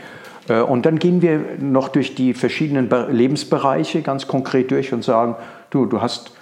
Äh, 0.49 0.61
und 0.61 0.85
dann 0.85 0.99
gehen 0.99 1.21
wir 1.21 1.39
noch 1.59 1.87
durch 1.87 2.15
die 2.15 2.33
verschiedenen 2.33 2.89
Lebensbereiche 3.11 4.01
ganz 4.01 4.27
konkret 4.27 4.71
durch 4.71 4.91
und 4.91 5.03
sagen, 5.03 5.35
du, 5.69 5.85
du 5.85 6.01
hast 6.01 6.33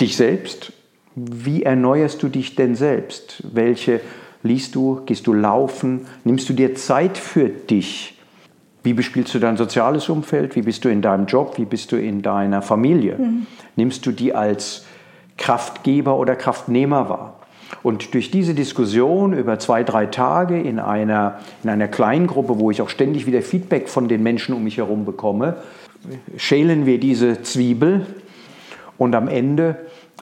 dich 0.00 0.16
selbst. 0.16 0.72
Wie 1.14 1.62
erneuerst 1.62 2.22
du 2.22 2.28
dich 2.28 2.56
denn 2.56 2.74
selbst? 2.74 3.42
Welche 3.50 4.00
liest 4.42 4.74
du? 4.74 5.00
Gehst 5.06 5.26
du 5.26 5.32
laufen? 5.32 6.06
Nimmst 6.24 6.48
du 6.48 6.52
dir 6.52 6.74
Zeit 6.74 7.16
für 7.16 7.48
dich? 7.48 8.18
Wie 8.82 8.92
bespielst 8.92 9.34
du 9.34 9.38
dein 9.38 9.56
soziales 9.56 10.08
Umfeld? 10.08 10.54
Wie 10.54 10.62
bist 10.62 10.84
du 10.84 10.90
in 10.90 11.02
deinem 11.02 11.26
Job? 11.26 11.54
Wie 11.56 11.64
bist 11.64 11.90
du 11.90 11.96
in 11.96 12.22
deiner 12.22 12.62
Familie? 12.62 13.16
Mhm. 13.18 13.46
Nimmst 13.74 14.04
du 14.06 14.12
die 14.12 14.34
als 14.34 14.84
Kraftgeber 15.38 16.16
oder 16.16 16.36
Kraftnehmer 16.36 17.08
wahr? 17.08 17.35
Und 17.82 18.14
durch 18.14 18.30
diese 18.30 18.54
Diskussion 18.54 19.32
über 19.32 19.58
zwei, 19.58 19.82
drei 19.82 20.06
Tage 20.06 20.60
in 20.60 20.78
einer, 20.78 21.38
in 21.62 21.70
einer 21.70 21.88
kleinen 21.88 22.26
Gruppe, 22.26 22.58
wo 22.58 22.70
ich 22.70 22.80
auch 22.80 22.88
ständig 22.88 23.26
wieder 23.26 23.42
Feedback 23.42 23.88
von 23.88 24.08
den 24.08 24.22
Menschen 24.22 24.54
um 24.54 24.64
mich 24.64 24.76
herum 24.76 25.04
bekomme, 25.04 25.56
schälen 26.36 26.86
wir 26.86 26.98
diese 26.98 27.42
Zwiebel 27.42 28.06
und 28.98 29.14
am 29.14 29.28
Ende 29.28 29.76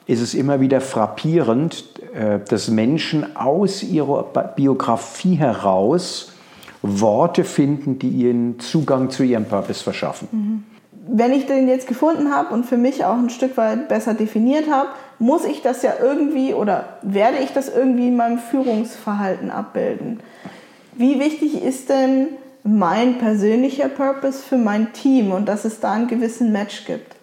ist 0.07 0.21
es 0.21 0.35
immer 0.35 0.61
wieder 0.61 0.81
frappierend, 0.81 1.85
äh, 2.15 2.41
dass 2.49 2.69
Menschen 2.69 3.37
aus 3.37 3.83
ihrer 3.83 4.23
Biografie 4.57 5.37
heraus 5.37 6.33
Worte 6.83 7.45
finden, 7.45 7.99
die 7.99 8.11
ihnen 8.11 8.61
Zugang 8.61 9.09
zu 9.09 9.23
ihrem 9.23 9.47
Purpose 9.47 9.83
verschaffen. 9.83 10.29
Mhm 10.31 10.75
wenn 11.07 11.33
ich 11.33 11.47
den 11.47 11.69
jetzt 11.69 11.87
gefunden 11.87 12.33
habe 12.33 12.53
und 12.55 12.65
für 12.65 12.77
mich 12.77 13.05
auch 13.05 13.17
ein 13.17 13.31
Stück 13.31 13.57
weit 13.57 13.89
besser 13.89 14.15
definiert 14.15 14.71
habe, 14.71 14.89
muss 15.19 15.45
ich 15.45 15.63
das 15.63 15.83
ja 15.83 15.93
irgendwie 16.03 16.55
oder 16.55 16.99
werde 17.03 17.39
ich 17.39 17.53
das 17.53 17.69
irgendwie 17.69 18.09
in 18.09 18.17
meinem 18.17 18.39
Führungsverhalten 18.39 19.51
abbilden. 19.51 20.21
Wie 20.97 21.19
wichtig 21.19 21.63
ist 21.63 21.89
denn 21.89 22.29
mein 22.63 23.19
persönlicher 23.19 23.89
Purpose 23.89 24.43
für 24.43 24.57
mein 24.57 24.93
Team 24.93 25.33
und 25.33 25.47
dass 25.47 25.65
es 25.65 25.81
da 25.81 25.93
einen 25.93 26.09
gewissen 26.09 26.53
Match 26.53 26.87
gibt? 26.87 27.15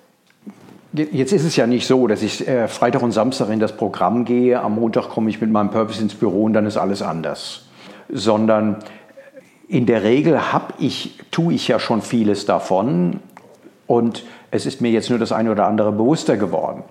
Jetzt 0.93 1.31
ist 1.31 1.45
es 1.45 1.55
ja 1.55 1.67
nicht 1.67 1.87
so, 1.87 2.05
dass 2.07 2.21
ich 2.21 2.45
äh, 2.47 2.67
Freitag 2.67 3.01
und 3.01 3.13
Samstag 3.13 3.49
in 3.49 3.61
das 3.61 3.77
Programm 3.77 4.25
gehe, 4.25 4.59
am 4.59 4.75
Montag 4.75 5.09
komme 5.09 5.29
ich 5.29 5.39
mit 5.39 5.49
meinem 5.49 5.71
Purpose 5.71 6.01
ins 6.01 6.15
Büro 6.15 6.43
und 6.43 6.53
dann 6.53 6.65
ist 6.65 6.75
alles 6.75 7.01
anders. 7.01 7.67
Sondern 8.09 8.77
in 9.69 9.85
der 9.85 10.03
Regel 10.03 10.51
habe 10.51 10.73
ich, 10.79 11.17
tue 11.31 11.53
ich 11.53 11.69
ja 11.69 11.79
schon 11.79 12.01
vieles 12.01 12.45
davon 12.45 13.21
und 13.87 14.25
es 14.51 14.65
ist 14.65 14.81
mir 14.81 14.91
jetzt 14.91 15.09
nur 15.09 15.17
das 15.17 15.31
eine 15.31 15.51
oder 15.51 15.65
andere 15.65 15.93
bewusster 15.93 16.35
geworden. 16.35 16.83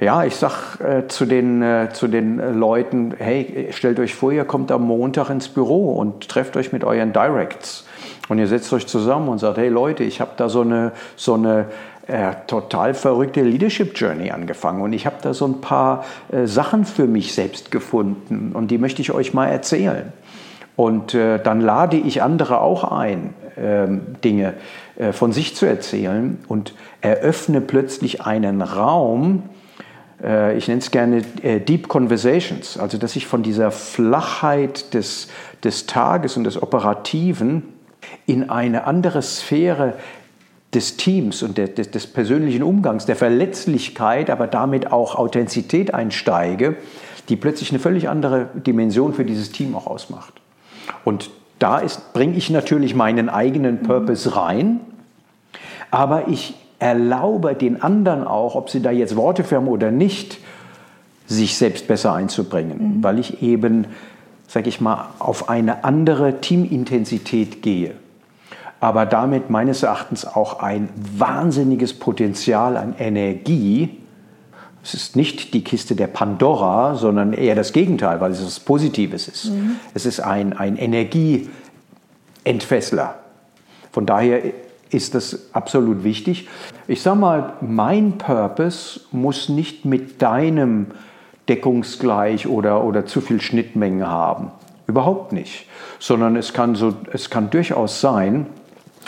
Ja, 0.00 0.24
ich 0.24 0.36
sage 0.36 0.54
äh, 0.82 1.08
zu, 1.08 1.26
den, 1.26 1.60
äh, 1.60 1.90
zu 1.92 2.08
den 2.08 2.58
Leuten, 2.58 3.14
hey, 3.18 3.68
stellt 3.70 4.00
euch 4.00 4.14
vor, 4.14 4.32
ihr 4.32 4.46
kommt 4.46 4.72
am 4.72 4.84
Montag 4.86 5.28
ins 5.28 5.48
Büro 5.48 5.92
und 5.92 6.26
trefft 6.26 6.56
euch 6.56 6.72
mit 6.72 6.84
euren 6.84 7.12
Directs. 7.12 7.86
Und 8.30 8.38
ihr 8.38 8.46
setzt 8.46 8.72
euch 8.72 8.86
zusammen 8.86 9.28
und 9.28 9.40
sagt, 9.40 9.58
hey 9.58 9.68
Leute, 9.68 10.02
ich 10.02 10.22
habe 10.22 10.30
da 10.38 10.48
so 10.48 10.62
eine, 10.62 10.92
so 11.16 11.34
eine 11.34 11.66
äh, 12.06 12.32
total 12.46 12.94
verrückte 12.94 13.42
Leadership 13.42 13.92
Journey 13.94 14.30
angefangen 14.30 14.80
und 14.80 14.94
ich 14.94 15.04
habe 15.04 15.16
da 15.20 15.34
so 15.34 15.46
ein 15.46 15.60
paar 15.60 16.06
äh, 16.32 16.46
Sachen 16.46 16.86
für 16.86 17.06
mich 17.06 17.34
selbst 17.34 17.70
gefunden 17.70 18.52
und 18.54 18.70
die 18.70 18.78
möchte 18.78 19.02
ich 19.02 19.12
euch 19.12 19.34
mal 19.34 19.48
erzählen. 19.48 20.14
Und 20.76 21.12
äh, 21.12 21.38
dann 21.42 21.60
lade 21.60 21.98
ich 21.98 22.22
andere 22.22 22.62
auch 22.62 22.84
ein, 22.84 23.34
ähm, 23.58 24.00
Dinge 24.24 24.54
äh, 24.96 25.12
von 25.12 25.32
sich 25.32 25.54
zu 25.56 25.66
erzählen 25.66 26.38
und 26.48 26.72
eröffne 27.02 27.60
plötzlich 27.60 28.22
einen 28.22 28.62
Raum, 28.62 29.42
äh, 29.42 29.59
ich 30.22 30.68
nenne 30.68 30.80
es 30.80 30.90
gerne 30.90 31.22
äh, 31.42 31.60
Deep 31.60 31.88
Conversations, 31.88 32.78
also 32.78 32.98
dass 32.98 33.16
ich 33.16 33.26
von 33.26 33.42
dieser 33.42 33.70
Flachheit 33.70 34.92
des, 34.92 35.28
des 35.64 35.86
Tages 35.86 36.36
und 36.36 36.44
des 36.44 36.62
Operativen 36.62 37.62
in 38.26 38.50
eine 38.50 38.84
andere 38.84 39.22
Sphäre 39.22 39.94
des 40.74 40.96
Teams 40.96 41.42
und 41.42 41.58
des, 41.58 41.90
des, 41.90 42.06
persönlichen 42.06 42.62
Umgangs, 42.62 43.06
der 43.06 43.16
Verletzlichkeit, 43.16 44.30
aber 44.30 44.46
damit 44.46 44.92
auch 44.92 45.16
Authentizität 45.16 45.94
einsteige, 45.94 46.76
die 47.28 47.36
plötzlich 47.36 47.70
eine 47.70 47.78
völlig 47.78 48.08
andere 48.08 48.48
Dimension 48.54 49.14
für 49.14 49.24
dieses 49.24 49.50
Team 49.52 49.74
auch 49.74 49.86
ausmacht. 49.86 50.34
Und 51.04 51.30
da 51.58 51.82
bringe 52.12 52.36
ich 52.36 52.50
natürlich 52.50 52.94
meinen 52.94 53.28
eigenen 53.28 53.82
Purpose 53.82 54.36
rein, 54.36 54.80
aber 55.90 56.28
ich 56.28 56.54
erlaube 56.80 57.54
den 57.54 57.80
anderen 57.82 58.24
auch, 58.24 58.56
ob 58.56 58.70
sie 58.70 58.82
da 58.82 58.90
jetzt 58.90 59.14
Worte 59.14 59.44
für 59.44 59.54
haben 59.56 59.68
oder 59.68 59.92
nicht, 59.92 60.38
sich 61.26 61.56
selbst 61.56 61.86
besser 61.86 62.14
einzubringen, 62.14 62.96
mhm. 62.96 63.04
weil 63.04 63.20
ich 63.20 63.40
eben, 63.42 63.86
sage 64.48 64.68
ich 64.68 64.80
mal, 64.80 65.10
auf 65.20 65.48
eine 65.48 65.84
andere 65.84 66.40
Teamintensität 66.40 67.62
gehe. 67.62 67.94
Aber 68.80 69.06
damit 69.06 69.48
meines 69.50 69.84
Erachtens 69.84 70.26
auch 70.26 70.58
ein 70.60 70.88
wahnsinniges 70.96 71.94
Potenzial 71.94 72.76
an 72.78 72.94
Energie. 72.98 73.90
Es 74.82 74.94
ist 74.94 75.14
nicht 75.14 75.52
die 75.52 75.62
Kiste 75.62 75.94
der 75.94 76.06
Pandora, 76.06 76.94
sondern 76.94 77.34
eher 77.34 77.54
das 77.54 77.74
Gegenteil, 77.74 78.22
weil 78.22 78.30
es 78.32 78.40
etwas 78.40 78.60
Positives 78.60 79.28
ist. 79.28 79.50
Mhm. 79.50 79.76
Es 79.92 80.06
ist 80.06 80.20
ein, 80.20 80.54
ein 80.54 80.78
Energieentfessler. 80.78 83.16
Von 83.92 84.06
daher 84.06 84.40
ist 84.90 85.14
das 85.14 85.54
absolut 85.54 86.04
wichtig. 86.04 86.48
Ich 86.88 87.02
sage 87.02 87.18
mal, 87.18 87.54
mein 87.60 88.18
Purpose 88.18 89.00
muss 89.12 89.48
nicht 89.48 89.84
mit 89.84 90.20
deinem 90.20 90.88
deckungsgleich 91.48 92.46
oder, 92.46 92.84
oder 92.84 93.06
zu 93.06 93.20
viel 93.20 93.40
Schnittmenge 93.40 94.06
haben. 94.08 94.50
Überhaupt 94.86 95.32
nicht. 95.32 95.66
Sondern 95.98 96.36
es 96.36 96.52
kann, 96.52 96.74
so, 96.74 96.94
es 97.12 97.30
kann 97.30 97.50
durchaus 97.50 98.00
sein, 98.00 98.46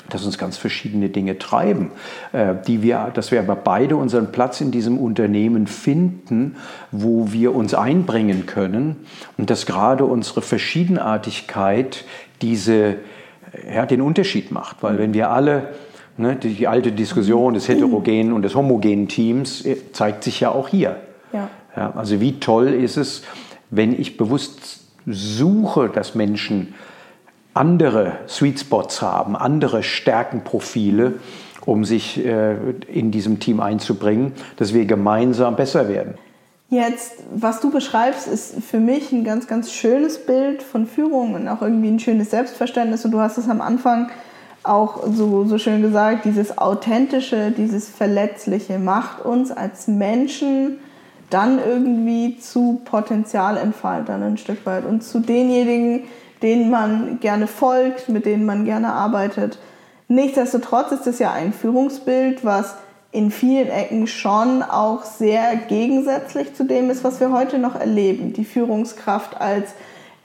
dass 0.08 0.24
uns 0.26 0.36
ganz 0.38 0.58
verschiedene 0.58 1.08
Dinge 1.08 1.38
treiben, 1.38 1.90
äh, 2.32 2.54
die 2.66 2.82
wir, 2.82 3.10
dass 3.14 3.30
wir 3.30 3.40
aber 3.40 3.56
beide 3.56 3.96
unseren 3.96 4.30
Platz 4.30 4.60
in 4.60 4.70
diesem 4.70 4.98
Unternehmen 4.98 5.66
finden, 5.66 6.56
wo 6.90 7.32
wir 7.32 7.54
uns 7.54 7.74
einbringen 7.74 8.46
können 8.46 8.96
und 9.38 9.48
dass 9.48 9.64
gerade 9.66 10.04
unsere 10.04 10.42
Verschiedenartigkeit 10.42 12.04
diese 12.42 12.96
ja, 13.72 13.86
den 13.86 14.00
Unterschied 14.00 14.50
macht. 14.50 14.82
Weil 14.82 14.98
wenn 14.98 15.14
wir 15.14 15.30
alle, 15.30 15.68
ne, 16.16 16.36
die, 16.36 16.66
alte 16.66 16.92
Diskussion 16.92 17.54
des 17.54 17.68
heterogenen 17.68 18.32
und 18.32 18.42
des 18.42 18.54
homogenen 18.54 19.08
Teams 19.08 19.64
äh, 19.64 19.76
zeigt 19.92 20.24
sich 20.24 20.40
ja 20.40 20.50
auch 20.50 20.68
hier. 20.68 20.96
Ja. 21.32 21.48
Ja, 21.76 21.92
also 21.96 22.20
wie 22.20 22.38
toll 22.38 22.68
ist 22.68 22.98
es, 22.98 23.22
wenn 23.70 23.98
ich 23.98 24.18
bewusst 24.18 24.80
suche, 25.06 25.88
dass 25.88 26.14
Menschen 26.14 26.74
andere 27.54 28.18
Sweet 28.28 28.60
Spots 28.60 29.02
haben, 29.02 29.36
andere 29.36 29.82
Stärkenprofile, 29.82 31.14
um 31.64 31.84
sich 31.84 32.24
äh, 32.24 32.56
in 32.88 33.10
diesem 33.10 33.40
Team 33.40 33.60
einzubringen, 33.60 34.32
dass 34.56 34.74
wir 34.74 34.84
gemeinsam 34.84 35.56
besser 35.56 35.88
werden. 35.88 36.14
Jetzt, 36.72 37.16
was 37.30 37.60
du 37.60 37.70
beschreibst, 37.70 38.26
ist 38.26 38.54
für 38.64 38.78
mich 38.78 39.12
ein 39.12 39.24
ganz, 39.24 39.46
ganz 39.46 39.70
schönes 39.70 40.24
Bild 40.24 40.62
von 40.62 40.86
Führung 40.86 41.34
und 41.34 41.46
auch 41.46 41.60
irgendwie 41.60 41.88
ein 41.88 42.00
schönes 42.00 42.30
Selbstverständnis. 42.30 43.04
Und 43.04 43.10
du 43.10 43.20
hast 43.20 43.36
es 43.36 43.46
am 43.50 43.60
Anfang 43.60 44.08
auch 44.62 45.02
so, 45.06 45.44
so 45.44 45.58
schön 45.58 45.82
gesagt, 45.82 46.24
dieses 46.24 46.56
Authentische, 46.56 47.50
dieses 47.50 47.90
Verletzliche 47.90 48.78
macht 48.78 49.22
uns 49.22 49.52
als 49.52 49.86
Menschen 49.86 50.78
dann 51.28 51.58
irgendwie 51.58 52.38
zu 52.38 52.80
Potenzialentfaltern 52.86 54.22
ein 54.22 54.38
Stück 54.38 54.64
weit 54.64 54.86
und 54.86 55.02
zu 55.04 55.20
denjenigen, 55.20 56.04
denen 56.40 56.70
man 56.70 57.20
gerne 57.20 57.48
folgt, 57.48 58.08
mit 58.08 58.24
denen 58.24 58.46
man 58.46 58.64
gerne 58.64 58.94
arbeitet. 58.94 59.58
Nichtsdestotrotz 60.08 60.90
ist 60.92 61.06
es 61.06 61.18
ja 61.18 61.32
ein 61.32 61.52
Führungsbild, 61.52 62.46
was 62.46 62.76
in 63.12 63.30
vielen 63.30 63.68
Ecken 63.68 64.06
schon 64.06 64.62
auch 64.62 65.04
sehr 65.04 65.56
gegensätzlich 65.68 66.54
zu 66.54 66.64
dem 66.64 66.88
ist, 66.88 67.04
was 67.04 67.20
wir 67.20 67.30
heute 67.30 67.58
noch 67.58 67.78
erleben. 67.78 68.32
Die 68.32 68.44
Führungskraft 68.44 69.38
als 69.38 69.74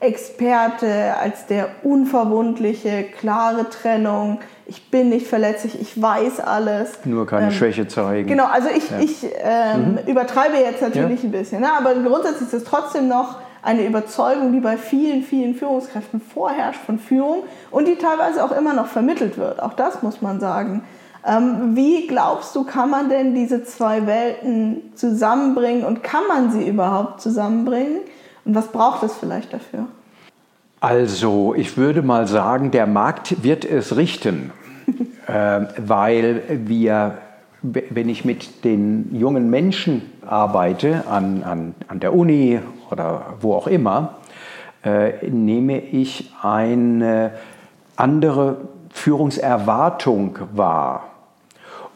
Experte, 0.00 1.14
als 1.20 1.46
der 1.46 1.68
unverwundliche, 1.82 3.04
klare 3.04 3.68
Trennung. 3.68 4.40
Ich 4.64 4.90
bin 4.90 5.10
nicht 5.10 5.26
verletzlich, 5.26 5.80
ich 5.80 6.00
weiß 6.00 6.40
alles. 6.40 6.98
Nur 7.04 7.26
keine 7.26 7.46
ähm, 7.46 7.52
Schwäche 7.52 7.88
zeigen. 7.88 8.28
Genau, 8.28 8.46
also 8.46 8.68
ich, 8.74 8.90
ja. 8.90 8.98
ich 9.00 9.26
ähm, 9.42 9.92
mhm. 9.92 9.98
übertreibe 10.10 10.56
jetzt 10.56 10.80
natürlich 10.80 11.22
ja. 11.22 11.28
ein 11.28 11.32
bisschen, 11.32 11.60
ne? 11.60 11.72
aber 11.76 11.94
grundsätzlich 11.94 12.48
ist 12.48 12.54
es 12.54 12.64
trotzdem 12.64 13.08
noch 13.08 13.36
eine 13.60 13.84
Überzeugung, 13.84 14.52
die 14.52 14.60
bei 14.60 14.76
vielen, 14.76 15.22
vielen 15.22 15.54
Führungskräften 15.54 16.20
vorherrscht 16.20 16.80
von 16.80 16.98
Führung 16.98 17.42
und 17.70 17.86
die 17.88 17.96
teilweise 17.96 18.44
auch 18.44 18.52
immer 18.52 18.72
noch 18.72 18.86
vermittelt 18.86 19.36
wird. 19.36 19.60
Auch 19.60 19.74
das 19.74 20.02
muss 20.02 20.22
man 20.22 20.40
sagen. 20.40 20.84
Ähm, 21.28 21.76
wie 21.76 22.06
glaubst 22.06 22.56
du, 22.56 22.64
kann 22.64 22.90
man 22.90 23.10
denn 23.10 23.34
diese 23.34 23.62
zwei 23.62 24.06
Welten 24.06 24.94
zusammenbringen 24.94 25.84
und 25.84 26.02
kann 26.02 26.22
man 26.26 26.50
sie 26.50 26.66
überhaupt 26.66 27.20
zusammenbringen? 27.20 27.98
Und 28.44 28.54
was 28.54 28.68
braucht 28.68 29.02
es 29.02 29.14
vielleicht 29.14 29.52
dafür? 29.52 29.86
Also, 30.80 31.54
ich 31.54 31.76
würde 31.76 32.02
mal 32.02 32.26
sagen, 32.26 32.70
der 32.70 32.86
Markt 32.86 33.42
wird 33.42 33.64
es 33.64 33.96
richten, 33.96 34.52
äh, 35.26 35.60
weil 35.76 36.42
wir, 36.66 37.18
wenn 37.62 38.08
ich 38.08 38.24
mit 38.24 38.64
den 38.64 39.14
jungen 39.14 39.50
Menschen 39.50 40.02
arbeite, 40.24 41.04
an, 41.10 41.42
an, 41.42 41.74
an 41.88 42.00
der 42.00 42.14
Uni 42.14 42.60
oder 42.90 43.34
wo 43.40 43.54
auch 43.54 43.66
immer, 43.66 44.14
äh, 44.84 45.28
nehme 45.28 45.80
ich 45.80 46.32
eine 46.40 47.32
andere 47.96 48.58
Führungserwartung 48.90 50.38
wahr. 50.54 51.07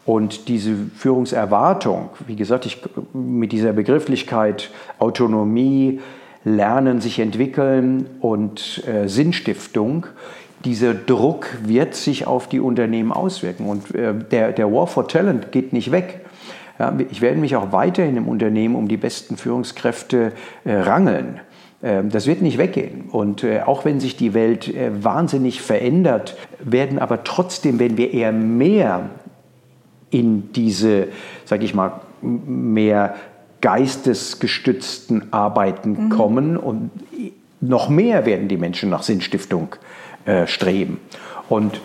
Und 0.05 0.47
diese 0.49 0.75
Führungserwartung, 0.95 2.09
wie 2.27 2.35
gesagt, 2.35 2.65
ich, 2.65 2.81
mit 3.13 3.51
dieser 3.51 3.73
Begrifflichkeit 3.73 4.69
Autonomie, 4.99 6.01
Lernen, 6.45 6.99
sich 6.99 7.19
entwickeln 7.19 8.05
und 8.19 8.83
äh, 8.85 9.07
Sinnstiftung, 9.07 10.07
dieser 10.65 10.93
Druck 10.93 11.47
wird 11.63 11.95
sich 11.95 12.27
auf 12.27 12.47
die 12.47 12.59
Unternehmen 12.59 13.11
auswirken. 13.11 13.65
Und 13.65 13.95
äh, 13.95 14.13
der, 14.13 14.51
der 14.51 14.71
War 14.71 14.87
for 14.87 15.07
Talent 15.07 15.51
geht 15.51 15.73
nicht 15.73 15.91
weg. 15.91 16.25
Ja, 16.79 16.93
ich 17.11 17.21
werde 17.21 17.37
mich 17.37 17.55
auch 17.55 17.71
weiterhin 17.71 18.17
im 18.17 18.27
Unternehmen 18.27 18.75
um 18.75 18.87
die 18.87 18.97
besten 18.97 19.37
Führungskräfte 19.37 20.31
äh, 20.65 20.73
rangeln. 20.73 21.39
Ähm, 21.83 22.09
das 22.09 22.27
wird 22.27 22.41
nicht 22.41 22.57
weggehen. 22.57 23.09
Und 23.11 23.43
äh, 23.43 23.61
auch 23.61 23.85
wenn 23.85 23.99
sich 23.99 24.15
die 24.15 24.33
Welt 24.33 24.73
äh, 24.73 25.03
wahnsinnig 25.03 25.61
verändert, 25.61 26.37
werden 26.59 26.97
aber 26.97 27.23
trotzdem, 27.23 27.79
wenn 27.79 27.97
wir 27.97 28.13
eher 28.13 28.31
mehr 28.31 29.09
in 30.13 30.53
diese, 30.53 31.07
sage 31.45 31.65
ich 31.65 31.73
mal, 31.73 32.01
mehr 32.21 33.15
geistesgestützten 33.61 35.33
Arbeiten 35.33 36.05
mhm. 36.05 36.09
kommen 36.09 36.57
und 36.57 36.91
noch 37.61 37.89
mehr 37.89 38.25
werden 38.25 38.47
die 38.47 38.57
Menschen 38.57 38.89
nach 38.89 39.03
Sinnstiftung 39.03 39.75
äh, 40.25 40.47
streben. 40.47 40.99
Und 41.49 41.81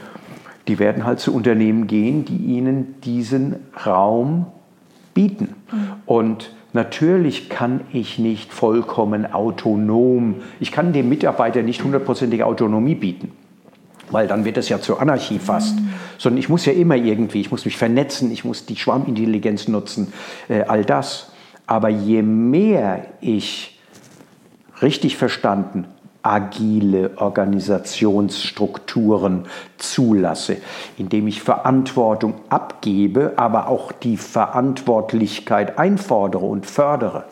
die 0.67 0.79
werden 0.79 1.05
halt 1.05 1.21
zu 1.21 1.35
Unternehmen 1.35 1.87
gehen, 1.87 2.25
die 2.25 2.37
ihnen 2.37 3.01
diesen 3.03 3.57
Raum 3.87 4.47
bieten. 5.15 5.55
Mhm. 5.71 5.79
Und 6.05 6.53
natürlich 6.73 7.49
kann 7.49 7.83
ich 7.93 8.19
nicht 8.19 8.53
vollkommen 8.53 9.33
autonom, 9.33 10.37
ich 10.61 10.73
kann 10.73 10.93
dem 10.93 11.09
Mitarbeiter 11.09 11.63
nicht 11.63 11.83
hundertprozentige 11.83 12.45
Autonomie 12.45 12.97
bieten 12.97 13.33
weil 14.11 14.27
dann 14.27 14.45
wird 14.45 14.57
es 14.57 14.69
ja 14.69 14.81
zur 14.81 15.01
Anarchie 15.01 15.39
fast. 15.39 15.79
Mhm. 15.79 15.91
Sondern 16.19 16.39
ich 16.39 16.49
muss 16.49 16.67
ja 16.67 16.73
immer 16.73 16.97
irgendwie, 16.97 17.41
ich 17.41 17.51
muss 17.51 17.65
mich 17.65 17.77
vernetzen, 17.77 18.31
ich 18.31 18.45
muss 18.45 18.67
die 18.67 18.77
Schwarmintelligenz 18.77 19.69
nutzen, 19.69 20.13
äh, 20.49 20.63
all 20.63 20.85
das. 20.85 21.33
Aber 21.67 21.89
je 21.89 22.23
mehr 22.23 23.07
ich 23.21 23.79
richtig 24.81 25.17
verstanden 25.17 25.87
agile 26.23 27.13
Organisationsstrukturen 27.17 29.47
zulasse, 29.79 30.59
indem 30.97 31.27
ich 31.29 31.43
Verantwortung 31.43 32.35
abgebe, 32.49 33.35
aber 33.37 33.69
auch 33.69 33.93
die 33.93 34.17
Verantwortlichkeit 34.17 35.79
einfordere 35.79 36.45
und 36.45 36.67
fördere, 36.67 37.25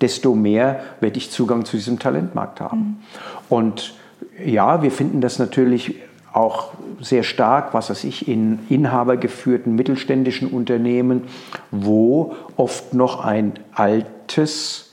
desto 0.00 0.34
mehr 0.34 0.80
werde 1.00 1.18
ich 1.18 1.30
Zugang 1.30 1.64
zu 1.64 1.76
diesem 1.76 1.98
Talentmarkt 1.98 2.60
haben. 2.60 2.78
Mhm. 2.78 2.96
Und 3.48 3.94
ja, 4.44 4.82
wir 4.82 4.90
finden 4.90 5.20
das 5.20 5.38
natürlich 5.38 5.96
auch 6.32 6.72
sehr 7.00 7.22
stark, 7.22 7.74
was 7.74 7.90
weiß 7.90 8.04
ich, 8.04 8.28
in 8.28 8.60
inhabergeführten 8.68 9.74
mittelständischen 9.74 10.48
Unternehmen, 10.48 11.24
wo 11.70 12.34
oft 12.56 12.94
noch 12.94 13.24
ein 13.24 13.52
altes, 13.74 14.92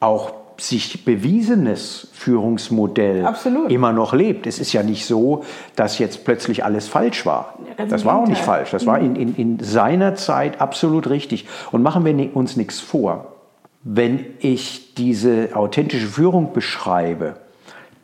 auch 0.00 0.32
sich 0.60 1.04
bewiesenes 1.04 2.08
Führungsmodell 2.12 3.24
Absolut. 3.24 3.70
immer 3.70 3.92
noch 3.92 4.12
lebt. 4.12 4.46
Es 4.46 4.58
ist 4.58 4.72
ja 4.72 4.82
nicht 4.82 5.06
so, 5.06 5.44
dass 5.76 5.98
jetzt 5.98 6.24
plötzlich 6.24 6.64
alles 6.64 6.88
falsch 6.88 7.24
war. 7.26 7.54
Ja, 7.78 7.86
das 7.86 8.04
war 8.04 8.16
auch 8.16 8.26
nicht 8.26 8.42
falsch. 8.42 8.72
Das 8.72 8.84
war 8.84 8.98
in, 8.98 9.14
in, 9.14 9.36
in 9.36 9.60
seiner 9.60 10.16
Zeit 10.16 10.60
absolut 10.60 11.08
richtig. 11.10 11.46
Und 11.70 11.82
machen 11.82 12.04
wir 12.04 12.36
uns 12.36 12.56
nichts 12.56 12.80
vor. 12.80 13.34
Wenn 13.84 14.26
ich 14.40 14.94
diese 14.94 15.50
authentische 15.54 16.08
Führung 16.08 16.52
beschreibe, 16.52 17.36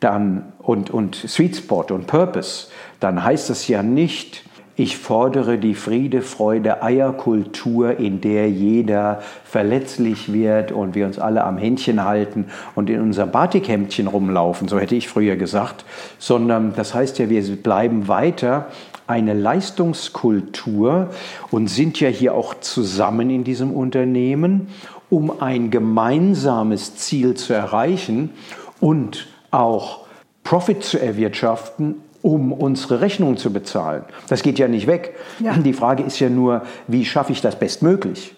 dann 0.05 0.53
und, 0.59 0.91
und 0.91 1.15
Sweet 1.15 1.57
Spot 1.57 1.85
und 1.89 2.05
Purpose, 2.05 2.67
dann 2.99 3.23
heißt 3.23 3.49
das 3.49 3.67
ja 3.67 3.81
nicht, 3.81 4.43
ich 4.77 4.97
fordere 4.97 5.57
die 5.57 5.73
Friede, 5.73 6.21
Freude, 6.21 6.83
Eierkultur, 6.83 7.97
in 7.97 8.21
der 8.21 8.49
jeder 8.49 9.21
verletzlich 9.45 10.31
wird 10.31 10.71
und 10.71 10.95
wir 10.95 11.05
uns 11.05 11.17
alle 11.17 11.43
am 11.43 11.57
Händchen 11.57 12.03
halten 12.03 12.45
und 12.75 12.89
in 12.89 13.01
unserem 13.01 13.31
Batikhemdchen 13.31 14.07
rumlaufen, 14.07 14.67
so 14.67 14.77
hätte 14.77 14.95
ich 14.95 15.07
früher 15.07 15.37
gesagt, 15.37 15.85
sondern 16.19 16.73
das 16.75 16.93
heißt 16.93 17.17
ja, 17.19 17.29
wir 17.29 17.41
bleiben 17.55 18.07
weiter 18.07 18.67
eine 19.07 19.33
Leistungskultur 19.33 21.09
und 21.51 21.67
sind 21.67 21.99
ja 21.99 22.09
hier 22.09 22.35
auch 22.35 22.53
zusammen 22.59 23.29
in 23.29 23.43
diesem 23.43 23.71
Unternehmen, 23.71 24.67
um 25.09 25.41
ein 25.41 25.71
gemeinsames 25.71 26.95
Ziel 26.97 27.35
zu 27.35 27.53
erreichen 27.53 28.31
und 28.79 29.27
auch 29.55 30.05
Profit 30.43 30.83
zu 30.83 30.99
erwirtschaften 30.99 32.01
um 32.25 32.53
unsere 32.53 33.01
Rechnungen 33.01 33.37
zu 33.37 33.53
bezahlen. 33.53 34.03
Das 34.29 34.41
geht 34.41 34.57
ja 34.57 34.67
nicht 34.67 34.87
weg. 34.87 35.15
Ja. 35.39 35.53
Die 35.53 35.73
Frage 35.73 36.01
ist 36.01 36.19
ja 36.19 36.27
nur, 36.27 36.63
wie 36.87 37.05
schaffe 37.05 37.31
ich 37.31 37.39
das 37.39 37.59
bestmöglich? 37.59 38.33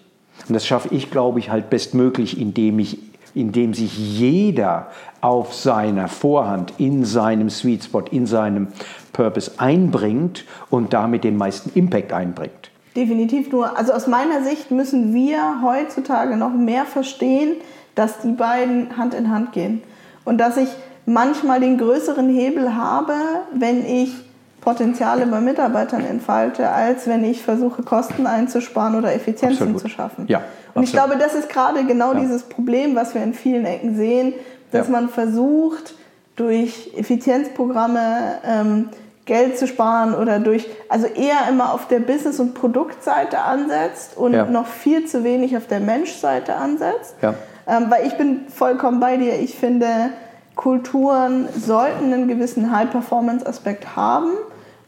Und 0.45 0.53
das 0.55 0.67
schaffe 0.67 0.89
ich, 0.93 1.09
glaube 1.09 1.39
ich, 1.39 1.51
halt 1.51 1.69
bestmöglich, 1.69 2.37
indem, 2.37 2.79
ich, 2.79 2.99
indem 3.33 3.73
sich 3.73 3.97
jeder 3.97 4.87
auf 5.21 5.53
seiner 5.53 6.09
Vorhand, 6.09 6.73
in 6.79 7.05
seinem 7.05 7.49
Sweet 7.49 7.85
Spot, 7.85 8.01
in 8.11 8.25
seinem 8.25 8.67
Purpose 9.13 9.51
einbringt 9.55 10.43
und 10.69 10.91
damit 10.91 11.23
den 11.23 11.37
meisten 11.37 11.71
Impact 11.73 12.11
einbringt. 12.11 12.71
Definitiv 12.97 13.53
nur. 13.53 13.77
Also 13.77 13.93
aus 13.93 14.07
meiner 14.07 14.43
Sicht 14.43 14.69
müssen 14.69 15.13
wir 15.13 15.61
heutzutage 15.63 16.35
noch 16.35 16.51
mehr 16.51 16.83
verstehen, 16.83 17.55
dass 17.95 18.19
die 18.19 18.33
beiden 18.33 18.97
Hand 18.97 19.13
in 19.13 19.31
Hand 19.31 19.53
gehen. 19.53 19.81
Und 20.25 20.39
dass 20.39 20.57
ich 20.57 20.67
manchmal 21.07 21.59
den 21.59 21.77
größeren 21.77 22.29
Hebel 22.29 22.75
habe, 22.75 23.13
wenn 23.53 23.83
ich 23.83 24.13
Potenziale 24.61 25.25
bei 25.25 25.39
Mitarbeitern 25.39 26.05
entfalte, 26.05 26.69
als 26.69 27.07
wenn 27.07 27.23
ich 27.23 27.41
versuche, 27.41 27.81
Kosten 27.81 28.27
einzusparen 28.27 28.95
oder 28.95 29.13
Effizienzen 29.15 29.63
absolut. 29.63 29.81
zu 29.81 29.87
schaffen. 29.87 30.25
Ja, 30.27 30.41
und 30.73 30.83
ich 30.83 30.91
glaube, 30.91 31.17
das 31.17 31.33
ist 31.33 31.49
gerade 31.49 31.85
genau 31.85 32.13
ja. 32.13 32.19
dieses 32.19 32.43
Problem, 32.43 32.95
was 32.95 33.15
wir 33.15 33.23
in 33.23 33.33
vielen 33.33 33.65
Ecken 33.65 33.95
sehen, 33.95 34.33
dass 34.71 34.87
ja. 34.87 34.91
man 34.91 35.09
versucht, 35.09 35.95
durch 36.35 36.91
Effizienzprogramme 36.95 38.39
ähm, 38.45 38.89
Geld 39.25 39.57
zu 39.57 39.65
sparen 39.65 40.13
oder 40.13 40.39
durch, 40.39 40.67
also 40.87 41.07
eher 41.07 41.49
immer 41.49 41.73
auf 41.73 41.87
der 41.87 41.99
Business- 41.99 42.39
und 42.39 42.53
Produktseite 42.53 43.39
ansetzt 43.39 44.15
und 44.17 44.33
ja. 44.33 44.45
noch 44.45 44.67
viel 44.67 45.05
zu 45.05 45.23
wenig 45.23 45.57
auf 45.57 45.67
der 45.67 45.79
Menschseite 45.79 46.55
ansetzt. 46.55 47.15
Ja. 47.21 47.33
Ähm, 47.67 47.87
weil 47.89 48.05
ich 48.05 48.17
bin 48.17 48.41
vollkommen 48.49 48.99
bei 48.99 49.17
dir. 49.17 49.39
Ich 49.39 49.55
finde, 49.55 50.11
Kulturen 50.57 51.47
sollten 51.55 52.11
einen 52.11 52.27
gewissen 52.27 52.75
High-Performance-Aspekt 52.75 53.95
haben. 53.95 54.31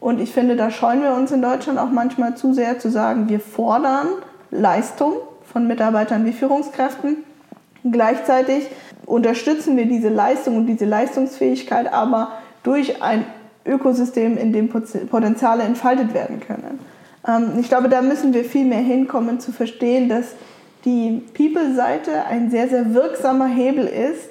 Und 0.00 0.20
ich 0.20 0.32
finde, 0.32 0.56
da 0.56 0.70
scheuen 0.70 1.02
wir 1.02 1.14
uns 1.14 1.30
in 1.30 1.40
Deutschland 1.40 1.78
auch 1.78 1.90
manchmal 1.90 2.36
zu 2.36 2.52
sehr 2.52 2.78
zu 2.78 2.90
sagen, 2.90 3.28
wir 3.28 3.40
fordern 3.40 4.08
Leistung 4.50 5.14
von 5.50 5.66
Mitarbeitern 5.66 6.26
wie 6.26 6.32
Führungskräften. 6.32 7.18
Gleichzeitig 7.90 8.68
unterstützen 9.06 9.76
wir 9.76 9.86
diese 9.86 10.08
Leistung 10.08 10.56
und 10.56 10.66
diese 10.66 10.84
Leistungsfähigkeit 10.84 11.92
aber 11.92 12.32
durch 12.62 13.02
ein 13.02 13.24
Ökosystem, 13.64 14.36
in 14.36 14.52
dem 14.52 14.68
Potenziale 14.68 15.62
entfaltet 15.62 16.14
werden 16.14 16.40
können. 16.40 16.78
Ähm, 17.26 17.52
ich 17.60 17.68
glaube, 17.68 17.88
da 17.88 18.02
müssen 18.02 18.34
wir 18.34 18.44
viel 18.44 18.64
mehr 18.64 18.80
hinkommen 18.80 19.38
zu 19.38 19.52
verstehen, 19.52 20.08
dass 20.08 20.34
die 20.84 21.22
People-Seite 21.34 22.24
ein 22.28 22.50
sehr, 22.50 22.68
sehr 22.68 22.94
wirksamer 22.94 23.46
Hebel 23.46 23.86
ist, 23.86 24.30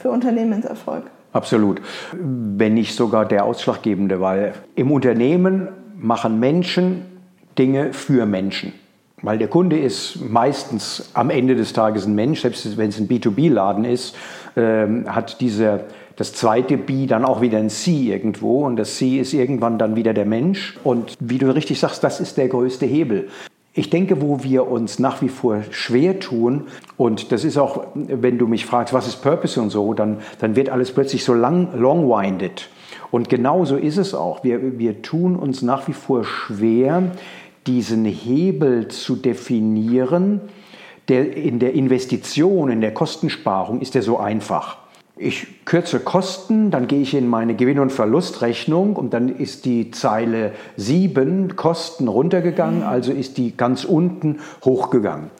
für 0.00 0.10
Unternehmenserfolg. 0.10 1.04
Absolut. 1.32 1.80
Wenn 2.12 2.74
nicht 2.74 2.94
sogar 2.94 3.24
der 3.24 3.44
ausschlaggebende, 3.44 4.20
weil 4.20 4.54
im 4.74 4.90
Unternehmen 4.90 5.68
machen 5.96 6.40
Menschen 6.40 7.02
Dinge 7.58 7.92
für 7.92 8.26
Menschen. 8.26 8.72
Weil 9.22 9.38
der 9.38 9.48
Kunde 9.48 9.78
ist 9.78 10.18
meistens 10.28 11.10
am 11.12 11.28
Ende 11.28 11.54
des 11.54 11.74
Tages 11.74 12.06
ein 12.06 12.14
Mensch, 12.14 12.40
selbst 12.40 12.76
wenn 12.78 12.88
es 12.88 12.98
ein 12.98 13.06
B2B-Laden 13.06 13.84
ist, 13.84 14.16
ähm, 14.56 15.04
hat 15.06 15.40
diese, 15.42 15.84
das 16.16 16.32
zweite 16.32 16.78
B 16.78 17.06
dann 17.06 17.26
auch 17.26 17.42
wieder 17.42 17.58
ein 17.58 17.68
C 17.68 18.12
irgendwo 18.12 18.64
und 18.64 18.76
das 18.76 18.96
C 18.96 19.18
ist 19.18 19.34
irgendwann 19.34 19.78
dann 19.78 19.94
wieder 19.94 20.14
der 20.14 20.24
Mensch. 20.24 20.78
Und 20.84 21.16
wie 21.20 21.36
du 21.36 21.54
richtig 21.54 21.78
sagst, 21.78 22.02
das 22.02 22.20
ist 22.20 22.38
der 22.38 22.48
größte 22.48 22.86
Hebel. 22.86 23.28
Ich 23.72 23.88
denke, 23.88 24.20
wo 24.20 24.42
wir 24.42 24.66
uns 24.66 24.98
nach 24.98 25.22
wie 25.22 25.28
vor 25.28 25.62
schwer 25.70 26.18
tun, 26.18 26.66
und 26.96 27.30
das 27.30 27.44
ist 27.44 27.56
auch, 27.56 27.84
wenn 27.94 28.36
du 28.36 28.48
mich 28.48 28.66
fragst, 28.66 28.92
was 28.92 29.06
ist 29.06 29.22
Purpose 29.22 29.60
und 29.60 29.70
so, 29.70 29.94
dann, 29.94 30.18
dann 30.40 30.56
wird 30.56 30.70
alles 30.70 30.90
plötzlich 30.92 31.24
so 31.24 31.34
lang, 31.34 31.68
long-winded. 31.78 32.68
Und 33.12 33.28
genauso 33.28 33.76
ist 33.76 33.96
es 33.96 34.12
auch. 34.12 34.42
Wir, 34.42 34.78
wir 34.78 35.02
tun 35.02 35.36
uns 35.36 35.62
nach 35.62 35.86
wie 35.86 35.92
vor 35.92 36.24
schwer, 36.24 37.12
diesen 37.68 38.04
Hebel 38.04 38.88
zu 38.88 39.14
definieren. 39.14 40.40
Der, 41.08 41.36
in 41.36 41.60
der 41.60 41.74
Investition, 41.74 42.70
in 42.70 42.80
der 42.80 42.92
Kostensparung 42.92 43.80
ist 43.80 43.94
der 43.94 44.02
so 44.02 44.18
einfach 44.18 44.79
ich 45.20 45.66
kürze 45.66 46.00
Kosten, 46.00 46.70
dann 46.70 46.86
gehe 46.86 47.02
ich 47.02 47.14
in 47.14 47.28
meine 47.28 47.54
Gewinn- 47.54 47.78
und 47.78 47.92
Verlustrechnung 47.92 48.96
und 48.96 49.12
dann 49.12 49.28
ist 49.28 49.66
die 49.66 49.90
Zeile 49.90 50.52
7 50.76 51.56
Kosten 51.56 52.08
runtergegangen, 52.08 52.82
also 52.82 53.12
ist 53.12 53.36
die 53.36 53.54
ganz 53.54 53.84
unten 53.84 54.40
hochgegangen. 54.64 55.30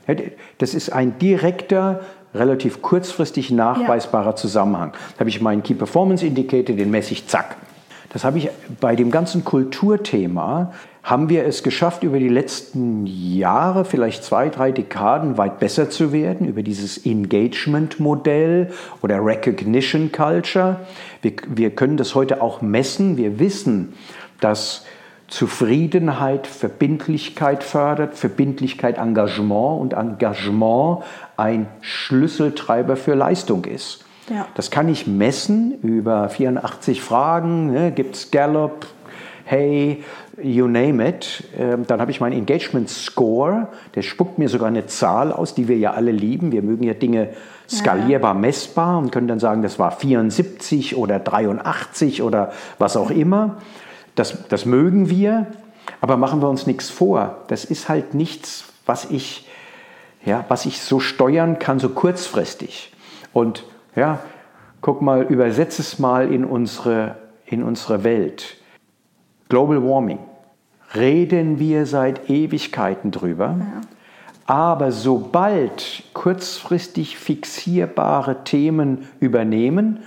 Das 0.58 0.74
ist 0.74 0.92
ein 0.92 1.18
direkter, 1.18 2.00
relativ 2.34 2.82
kurzfristig 2.82 3.50
nachweisbarer. 3.50 4.36
Zusammenhang. 4.36 4.92
Da 5.14 5.20
habe 5.20 5.30
ich 5.30 5.40
meinen 5.40 5.62
Key 5.62 5.74
Performance 5.74 6.24
Indicator, 6.26 6.76
den 6.76 6.90
messe 6.90 7.12
ich, 7.12 7.26
zack. 7.26 7.56
Das 8.10 8.24
habe 8.24 8.38
ich 8.38 8.50
bei 8.80 8.96
dem 8.96 9.10
ganzen 9.10 9.44
Kulturthema 9.44 10.72
haben 11.02 11.28
wir 11.28 11.46
es 11.46 11.62
geschafft, 11.62 12.02
über 12.02 12.18
die 12.18 12.28
letzten 12.28 13.06
Jahre, 13.06 13.84
vielleicht 13.84 14.22
zwei, 14.22 14.48
drei 14.50 14.70
Dekaden 14.72 15.38
weit 15.38 15.58
besser 15.58 15.88
zu 15.88 16.12
werden, 16.12 16.46
über 16.46 16.62
dieses 16.62 17.06
Engagement-Modell 17.06 18.72
oder 19.00 19.24
Recognition 19.24 20.12
Culture. 20.12 20.80
Wir, 21.22 21.32
wir 21.48 21.70
können 21.70 21.96
das 21.96 22.14
heute 22.14 22.42
auch 22.42 22.60
messen. 22.60 23.16
Wir 23.16 23.38
wissen, 23.38 23.94
dass 24.40 24.84
Zufriedenheit 25.28 26.48
Verbindlichkeit 26.48 27.62
fördert, 27.62 28.16
Verbindlichkeit 28.16 28.98
Engagement 28.98 29.80
und 29.80 29.92
Engagement 29.92 31.04
ein 31.36 31.68
Schlüsseltreiber 31.80 32.96
für 32.96 33.14
Leistung 33.14 33.64
ist. 33.64 34.04
Ja. 34.30 34.46
Das 34.54 34.70
kann 34.70 34.88
ich 34.88 35.06
messen 35.06 35.80
über 35.82 36.28
84 36.28 37.02
Fragen. 37.02 37.72
Ne? 37.72 37.92
Gibt 37.92 38.14
es 38.14 38.30
Gallup, 38.30 38.86
Hey, 39.50 40.04
you 40.40 40.68
name 40.68 41.04
it. 41.08 41.42
Ähm, 41.58 41.84
dann 41.84 42.00
habe 42.00 42.12
ich 42.12 42.20
meinen 42.20 42.38
Engagement 42.38 42.88
Score. 42.88 43.66
Der 43.96 44.02
spuckt 44.02 44.38
mir 44.38 44.48
sogar 44.48 44.68
eine 44.68 44.86
Zahl 44.86 45.32
aus, 45.32 45.56
die 45.56 45.66
wir 45.66 45.76
ja 45.76 45.92
alle 45.92 46.12
lieben. 46.12 46.52
Wir 46.52 46.62
mögen 46.62 46.84
ja 46.84 46.94
Dinge 46.94 47.30
skalierbar, 47.68 48.34
messbar 48.34 48.98
und 48.98 49.10
können 49.10 49.26
dann 49.26 49.40
sagen, 49.40 49.62
das 49.62 49.80
war 49.80 49.90
74 49.90 50.96
oder 50.96 51.18
83 51.18 52.22
oder 52.22 52.52
was 52.78 52.96
auch 52.96 53.10
immer. 53.10 53.56
Das, 54.14 54.46
das 54.48 54.66
mögen 54.66 55.10
wir, 55.10 55.48
aber 56.00 56.16
machen 56.16 56.40
wir 56.40 56.48
uns 56.48 56.68
nichts 56.68 56.88
vor. 56.88 57.38
Das 57.48 57.64
ist 57.64 57.88
halt 57.88 58.14
nichts, 58.14 58.66
was 58.86 59.06
ich, 59.06 59.48
ja, 60.24 60.44
was 60.46 60.64
ich 60.64 60.80
so 60.80 61.00
steuern 61.00 61.58
kann, 61.58 61.80
so 61.80 61.88
kurzfristig. 61.88 62.92
Und 63.32 63.64
ja, 63.96 64.20
guck 64.80 65.02
mal, 65.02 65.22
übersetze 65.22 65.82
es 65.82 65.98
mal 65.98 66.32
in 66.32 66.44
unsere, 66.44 67.16
in 67.46 67.62
unsere 67.62 68.04
Welt. 68.04 68.56
Global 69.48 69.82
Warming. 69.82 70.18
Reden 70.94 71.58
wir 71.58 71.86
seit 71.86 72.28
Ewigkeiten 72.30 73.10
drüber. 73.10 73.56
Ja. 73.58 73.80
Aber 74.46 74.90
sobald 74.90 76.02
kurzfristig 76.12 77.16
fixierbare 77.16 78.42
Themen 78.42 79.06
übernehmen, 79.20 80.00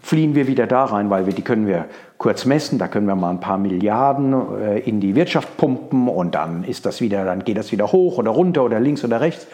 fliehen 0.00 0.34
wir 0.34 0.46
wieder 0.46 0.66
da 0.66 0.84
rein, 0.84 1.08
weil 1.08 1.24
wir 1.24 1.32
die 1.32 1.40
können 1.40 1.66
wir 1.66 1.86
kurz 2.18 2.44
messen, 2.44 2.78
da 2.78 2.88
können 2.88 3.06
wir 3.06 3.14
mal 3.14 3.30
ein 3.30 3.40
paar 3.40 3.56
Milliarden 3.56 4.34
äh, 4.60 4.80
in 4.80 5.00
die 5.00 5.14
Wirtschaft 5.14 5.56
pumpen 5.56 6.08
und 6.08 6.34
dann 6.34 6.62
ist 6.64 6.84
das 6.84 7.00
wieder, 7.00 7.24
dann 7.24 7.42
geht 7.42 7.56
das 7.56 7.72
wieder 7.72 7.90
hoch 7.90 8.18
oder 8.18 8.30
runter 8.30 8.64
oder 8.64 8.80
links 8.80 9.02
oder 9.02 9.22
rechts. 9.22 9.46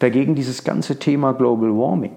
Dagegen 0.00 0.34
dieses 0.34 0.64
ganze 0.64 0.98
Thema 0.98 1.32
Global 1.32 1.70
Warming, 1.70 2.12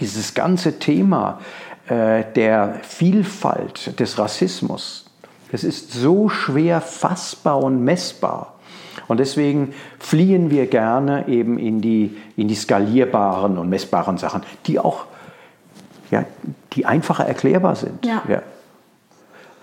dieses 0.00 0.34
ganze 0.34 0.78
Thema 0.78 1.40
äh, 1.88 2.24
der 2.34 2.80
Vielfalt 2.82 3.98
des 3.98 4.18
Rassismus, 4.18 5.06
es 5.52 5.64
ist 5.64 5.92
so 5.92 6.28
schwer 6.28 6.80
fassbar 6.80 7.62
und 7.62 7.84
messbar. 7.84 8.54
Und 9.08 9.20
deswegen 9.20 9.72
fliehen 9.98 10.50
wir 10.50 10.66
gerne 10.66 11.28
eben 11.28 11.58
in 11.58 11.80
die, 11.80 12.16
in 12.36 12.48
die 12.48 12.56
skalierbaren 12.56 13.56
und 13.56 13.68
messbaren 13.68 14.18
Sachen, 14.18 14.42
die 14.66 14.80
auch 14.80 15.04
ja, 16.10 16.24
die 16.72 16.86
einfacher 16.86 17.24
erklärbar 17.24 17.76
sind. 17.76 18.04
Ja. 18.04 18.22
ja. 18.28 18.42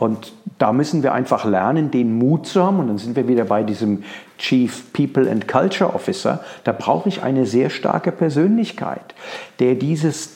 Und 0.03 0.33
da 0.57 0.73
müssen 0.73 1.01
wir 1.01 1.13
einfach 1.13 1.45
lernen, 1.45 1.89
den 1.89 2.17
Mut 2.17 2.45
zu 2.45 2.61
haben. 2.61 2.79
Und 2.79 2.87
dann 2.89 2.97
sind 2.97 3.15
wir 3.15 3.29
wieder 3.29 3.45
bei 3.45 3.63
diesem 3.63 4.03
Chief 4.37 4.91
People 4.91 5.31
and 5.31 5.47
Culture 5.47 5.93
Officer. 5.93 6.43
Da 6.65 6.73
brauche 6.73 7.07
ich 7.07 7.23
eine 7.23 7.45
sehr 7.45 7.69
starke 7.69 8.11
Persönlichkeit, 8.11 9.15
der 9.59 9.75
dieses, 9.75 10.31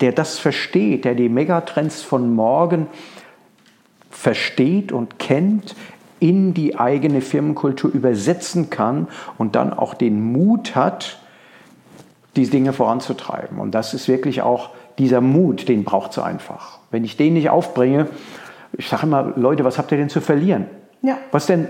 der 0.00 0.10
das 0.10 0.40
versteht, 0.40 1.04
der 1.04 1.14
die 1.14 1.28
Megatrends 1.28 2.02
von 2.02 2.34
morgen 2.34 2.88
versteht 4.10 4.90
und 4.90 5.20
kennt, 5.20 5.76
in 6.18 6.52
die 6.52 6.76
eigene 6.76 7.20
Firmenkultur 7.20 7.92
übersetzen 7.92 8.70
kann 8.70 9.06
und 9.38 9.54
dann 9.54 9.72
auch 9.72 9.94
den 9.94 10.32
Mut 10.32 10.74
hat, 10.74 11.20
diese 12.34 12.50
Dinge 12.50 12.72
voranzutreiben. 12.72 13.60
Und 13.60 13.70
das 13.72 13.94
ist 13.94 14.08
wirklich 14.08 14.42
auch 14.42 14.70
dieser 14.98 15.20
Mut, 15.20 15.68
den 15.68 15.84
braucht 15.84 16.10
es 16.10 16.18
einfach. 16.18 16.80
Wenn 16.90 17.04
ich 17.04 17.16
den 17.16 17.34
nicht 17.34 17.50
aufbringe, 17.50 18.08
ich 18.78 18.88
sage 18.88 19.04
immer, 19.04 19.32
Leute, 19.36 19.64
was 19.64 19.78
habt 19.78 19.92
ihr 19.92 19.98
denn 19.98 20.08
zu 20.08 20.20
verlieren? 20.20 20.66
Ja. 21.02 21.18
Was, 21.30 21.46
denn, 21.46 21.68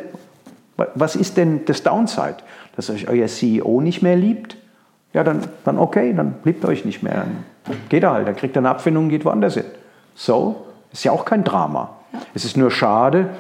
was 0.95 1.17
ist 1.17 1.37
denn 1.37 1.65
das 1.65 1.83
Downside? 1.83 2.37
Dass 2.75 2.91
euch 2.91 3.09
euer 3.09 3.27
CEO 3.27 3.81
nicht 3.81 4.03
mehr 4.03 4.17
liebt? 4.17 4.57
Ja, 5.13 5.25
dann, 5.25 5.41
dann 5.65 5.79
okay, 5.79 6.13
dann 6.15 6.35
liebt 6.45 6.65
euch 6.65 6.85
nicht 6.85 7.03
mehr. 7.03 7.15
Dann 7.15 7.77
geht 7.89 8.03
er 8.03 8.13
halt, 8.13 8.29
dann 8.29 8.37
kriegt 8.37 8.57
er 8.57 8.61
eine 8.61 8.71
Abfindung 8.71 9.05
und 9.05 9.11
geht 9.11 9.25
woanders 9.25 9.55
hin. 9.55 9.65
So, 10.15 10.67
ist 10.93 11.05
ja 11.05 11.13
auch 11.13 11.25
kein 11.25 11.45
Drama. 11.45 11.91
Ja. 12.13 12.21
Es 12.35 12.45
ist 12.45 12.57
nur 12.57 12.71
schade, 12.71 13.31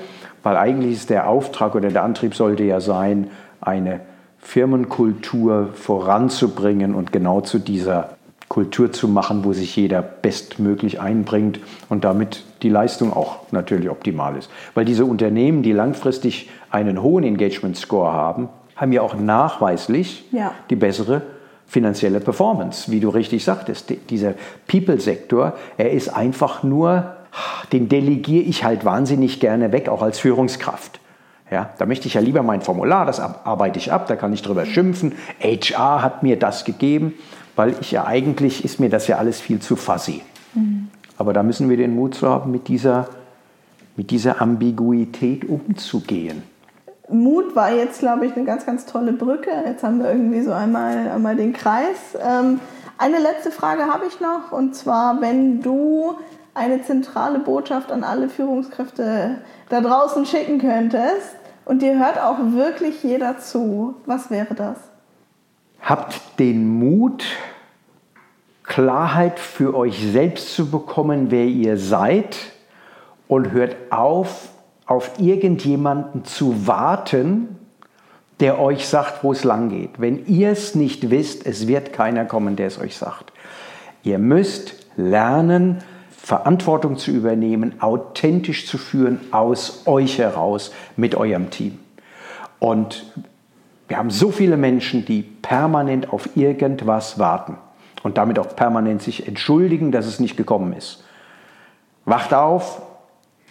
weil 0.42 0.56
eigentlich 0.56 0.94
ist 0.94 1.10
der 1.10 1.28
Auftrag 1.28 1.74
oder 1.74 1.90
der 1.90 2.02
Antrieb 2.02 2.34
sollte 2.34 2.64
ja 2.64 2.80
sein, 2.80 3.30
eine 3.60 4.00
Firmenkultur 4.38 5.70
voranzubringen 5.74 6.94
und 6.94 7.12
genau 7.12 7.40
zu 7.40 7.58
dieser 7.58 8.15
Kultur 8.48 8.92
zu 8.92 9.08
machen, 9.08 9.44
wo 9.44 9.52
sich 9.52 9.74
jeder 9.74 10.02
bestmöglich 10.02 11.00
einbringt 11.00 11.60
und 11.88 12.04
damit 12.04 12.44
die 12.62 12.68
Leistung 12.68 13.12
auch 13.12 13.40
natürlich 13.50 13.90
optimal 13.90 14.36
ist. 14.36 14.50
Weil 14.74 14.84
diese 14.84 15.04
Unternehmen, 15.04 15.62
die 15.62 15.72
langfristig 15.72 16.48
einen 16.70 17.02
hohen 17.02 17.24
Engagement 17.24 17.76
Score 17.76 18.12
haben, 18.12 18.48
haben 18.76 18.92
ja 18.92 19.02
auch 19.02 19.14
nachweislich 19.14 20.26
ja. 20.30 20.52
die 20.70 20.76
bessere 20.76 21.22
finanzielle 21.66 22.20
Performance. 22.20 22.90
Wie 22.92 23.00
du 23.00 23.08
richtig 23.08 23.44
sagtest, 23.44 23.92
dieser 24.10 24.34
People-Sektor, 24.68 25.54
er 25.76 25.90
ist 25.90 26.08
einfach 26.08 26.62
nur, 26.62 27.16
den 27.72 27.88
delegiere 27.88 28.44
ich 28.44 28.64
halt 28.64 28.84
wahnsinnig 28.84 29.40
gerne 29.40 29.72
weg, 29.72 29.88
auch 29.88 30.02
als 30.02 30.18
Führungskraft. 30.20 31.00
Ja, 31.50 31.70
da 31.78 31.86
möchte 31.86 32.08
ich 32.08 32.14
ja 32.14 32.20
lieber 32.20 32.42
mein 32.42 32.60
Formular, 32.60 33.06
das 33.06 33.20
arbeite 33.20 33.78
ich 33.78 33.92
ab, 33.92 34.08
da 34.08 34.16
kann 34.16 34.32
ich 34.32 34.42
drüber 34.42 34.66
schimpfen. 34.66 35.12
HR 35.40 36.02
hat 36.02 36.22
mir 36.22 36.38
das 36.38 36.64
gegeben, 36.64 37.14
weil 37.56 37.74
ich 37.80 37.90
ja 37.90 38.06
eigentlich 38.06 38.64
ist 38.64 38.78
mir 38.78 38.90
das 38.90 39.08
ja 39.08 39.18
alles 39.18 39.40
viel 39.40 39.58
zu 39.60 39.76
fuzzy. 39.76 40.22
Mhm. 40.54 40.88
Aber 41.18 41.32
da 41.32 41.42
müssen 41.42 41.68
wir 41.68 41.76
den 41.76 41.94
Mut 41.94 42.14
zu 42.14 42.28
haben, 42.28 42.50
mit 42.50 42.68
dieser, 42.68 43.08
mit 43.96 44.10
dieser 44.10 44.40
Ambiguität 44.40 45.48
umzugehen. 45.48 46.42
Mut 47.08 47.54
war 47.54 47.72
jetzt, 47.72 48.00
glaube 48.00 48.26
ich, 48.26 48.36
eine 48.36 48.44
ganz, 48.44 48.66
ganz 48.66 48.84
tolle 48.84 49.12
Brücke. 49.12 49.50
Jetzt 49.64 49.82
haben 49.82 50.00
wir 50.00 50.10
irgendwie 50.10 50.42
so 50.42 50.52
einmal, 50.52 51.08
einmal 51.08 51.36
den 51.36 51.52
Kreis. 51.52 52.16
Ähm, 52.20 52.60
eine 52.98 53.18
letzte 53.18 53.50
Frage 53.50 53.84
habe 53.86 54.06
ich 54.06 54.20
noch, 54.20 54.52
und 54.52 54.74
zwar, 54.74 55.20
wenn 55.20 55.62
du 55.62 56.14
eine 56.54 56.82
zentrale 56.82 57.38
Botschaft 57.38 57.92
an 57.92 58.02
alle 58.02 58.28
Führungskräfte 58.28 59.38
da 59.68 59.80
draußen 59.80 60.26
schicken 60.26 60.58
könntest 60.58 61.36
und 61.64 61.82
dir 61.82 61.98
hört 61.98 62.18
auch 62.18 62.38
wirklich 62.52 63.02
jeder 63.02 63.38
zu, 63.38 63.94
was 64.06 64.30
wäre 64.30 64.54
das? 64.54 64.78
Habt 65.86 66.20
den 66.40 66.66
Mut, 66.80 67.24
Klarheit 68.64 69.38
für 69.38 69.76
euch 69.76 70.04
selbst 70.04 70.52
zu 70.52 70.68
bekommen, 70.68 71.30
wer 71.30 71.44
ihr 71.44 71.76
seid 71.76 72.36
und 73.28 73.52
hört 73.52 73.76
auf, 73.90 74.48
auf 74.84 75.12
irgendjemanden 75.20 76.24
zu 76.24 76.66
warten, 76.66 77.56
der 78.40 78.58
euch 78.58 78.88
sagt, 78.88 79.22
wo 79.22 79.30
es 79.30 79.44
lang 79.44 79.68
geht. 79.68 80.00
Wenn 80.00 80.26
ihr 80.26 80.50
es 80.50 80.74
nicht 80.74 81.10
wisst, 81.10 81.46
es 81.46 81.68
wird 81.68 81.92
keiner 81.92 82.24
kommen, 82.24 82.56
der 82.56 82.66
es 82.66 82.80
euch 82.80 82.96
sagt. 82.96 83.32
Ihr 84.02 84.18
müsst 84.18 84.86
lernen, 84.96 85.84
Verantwortung 86.10 86.96
zu 86.96 87.12
übernehmen, 87.12 87.80
authentisch 87.80 88.66
zu 88.66 88.76
führen 88.76 89.20
aus 89.30 89.86
euch 89.86 90.18
heraus 90.18 90.72
mit 90.96 91.14
eurem 91.14 91.50
Team. 91.50 91.78
Und 92.58 93.06
wir 93.88 93.98
haben 93.98 94.10
so 94.10 94.30
viele 94.30 94.56
Menschen, 94.56 95.04
die 95.04 95.22
permanent 95.22 96.12
auf 96.12 96.36
irgendwas 96.36 97.18
warten 97.18 97.56
und 98.02 98.18
damit 98.18 98.38
auch 98.38 98.54
permanent 98.56 99.02
sich 99.02 99.26
entschuldigen, 99.26 99.92
dass 99.92 100.06
es 100.06 100.20
nicht 100.20 100.36
gekommen 100.36 100.72
ist. 100.72 101.04
Wacht 102.04 102.34
auf, 102.34 102.82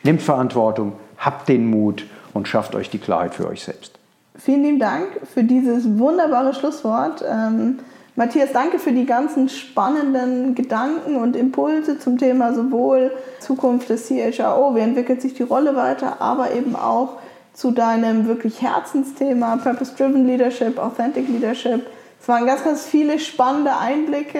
nimmt 0.04 0.22
Verantwortung, 0.22 0.94
habt 1.18 1.48
den 1.48 1.70
Mut 1.70 2.06
und 2.34 2.48
schafft 2.48 2.76
euch 2.76 2.90
die 2.90 3.00
Klarheit 3.00 3.34
für 3.34 3.48
euch 3.48 3.64
selbst. 3.64 3.98
Vielen 4.38 4.64
lieben 4.64 4.80
Dank 4.80 5.08
für 5.34 5.44
dieses 5.44 5.98
wunderbare 5.98 6.54
Schlusswort. 6.54 7.24
Ähm 7.28 7.80
Matthias, 8.18 8.54
danke 8.54 8.80
für 8.80 8.94
die 8.94 9.06
ganzen 9.06 9.50
spannenden 9.50 10.56
Gedanken 10.56 11.18
und 11.18 11.36
Impulse 11.36 12.00
zum 12.00 12.18
Thema 12.18 12.54
sowohl 12.54 13.12
Zukunft 13.42 13.90
des 13.90 14.08
CHRO, 14.08 14.74
wie 14.74 14.80
entwickelt 14.80 15.22
sich 15.22 15.34
die 15.34 15.44
Rolle 15.44 15.76
weiter, 15.76 16.22
aber 16.22 16.54
eben 16.54 16.78
auch 16.78 17.18
zu 17.56 17.72
deinem 17.72 18.28
wirklich 18.28 18.62
Herzensthema 18.62 19.58
Purpose-Driven 19.58 20.28
Leadership, 20.28 20.78
Authentic 20.78 21.28
Leadership. 21.30 21.88
Es 22.22 22.28
waren 22.28 22.46
ganz, 22.46 22.64
ganz 22.64 22.86
viele 22.86 23.18
spannende 23.18 23.72
Einblicke. 23.78 24.40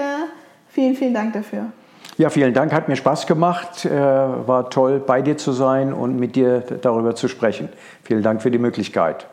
Vielen, 0.70 0.96
vielen 0.96 1.14
Dank 1.14 1.34
dafür. 1.34 1.68
Ja, 2.18 2.30
vielen 2.30 2.54
Dank, 2.54 2.74
hat 2.74 2.88
mir 2.88 2.96
Spaß 2.96 3.26
gemacht. 3.26 3.86
Äh, 3.86 3.92
war 3.92 4.70
toll, 4.70 5.00
bei 5.00 5.22
dir 5.22 5.38
zu 5.38 5.54
sein 5.54 5.94
und 5.94 6.18
mit 6.18 6.36
dir 6.36 6.62
darüber 6.82 7.16
zu 7.16 7.28
sprechen. 7.28 7.70
Vielen 8.04 8.22
Dank 8.22 8.42
für 8.42 8.52
die 8.52 8.58
Möglichkeit. 8.58 9.28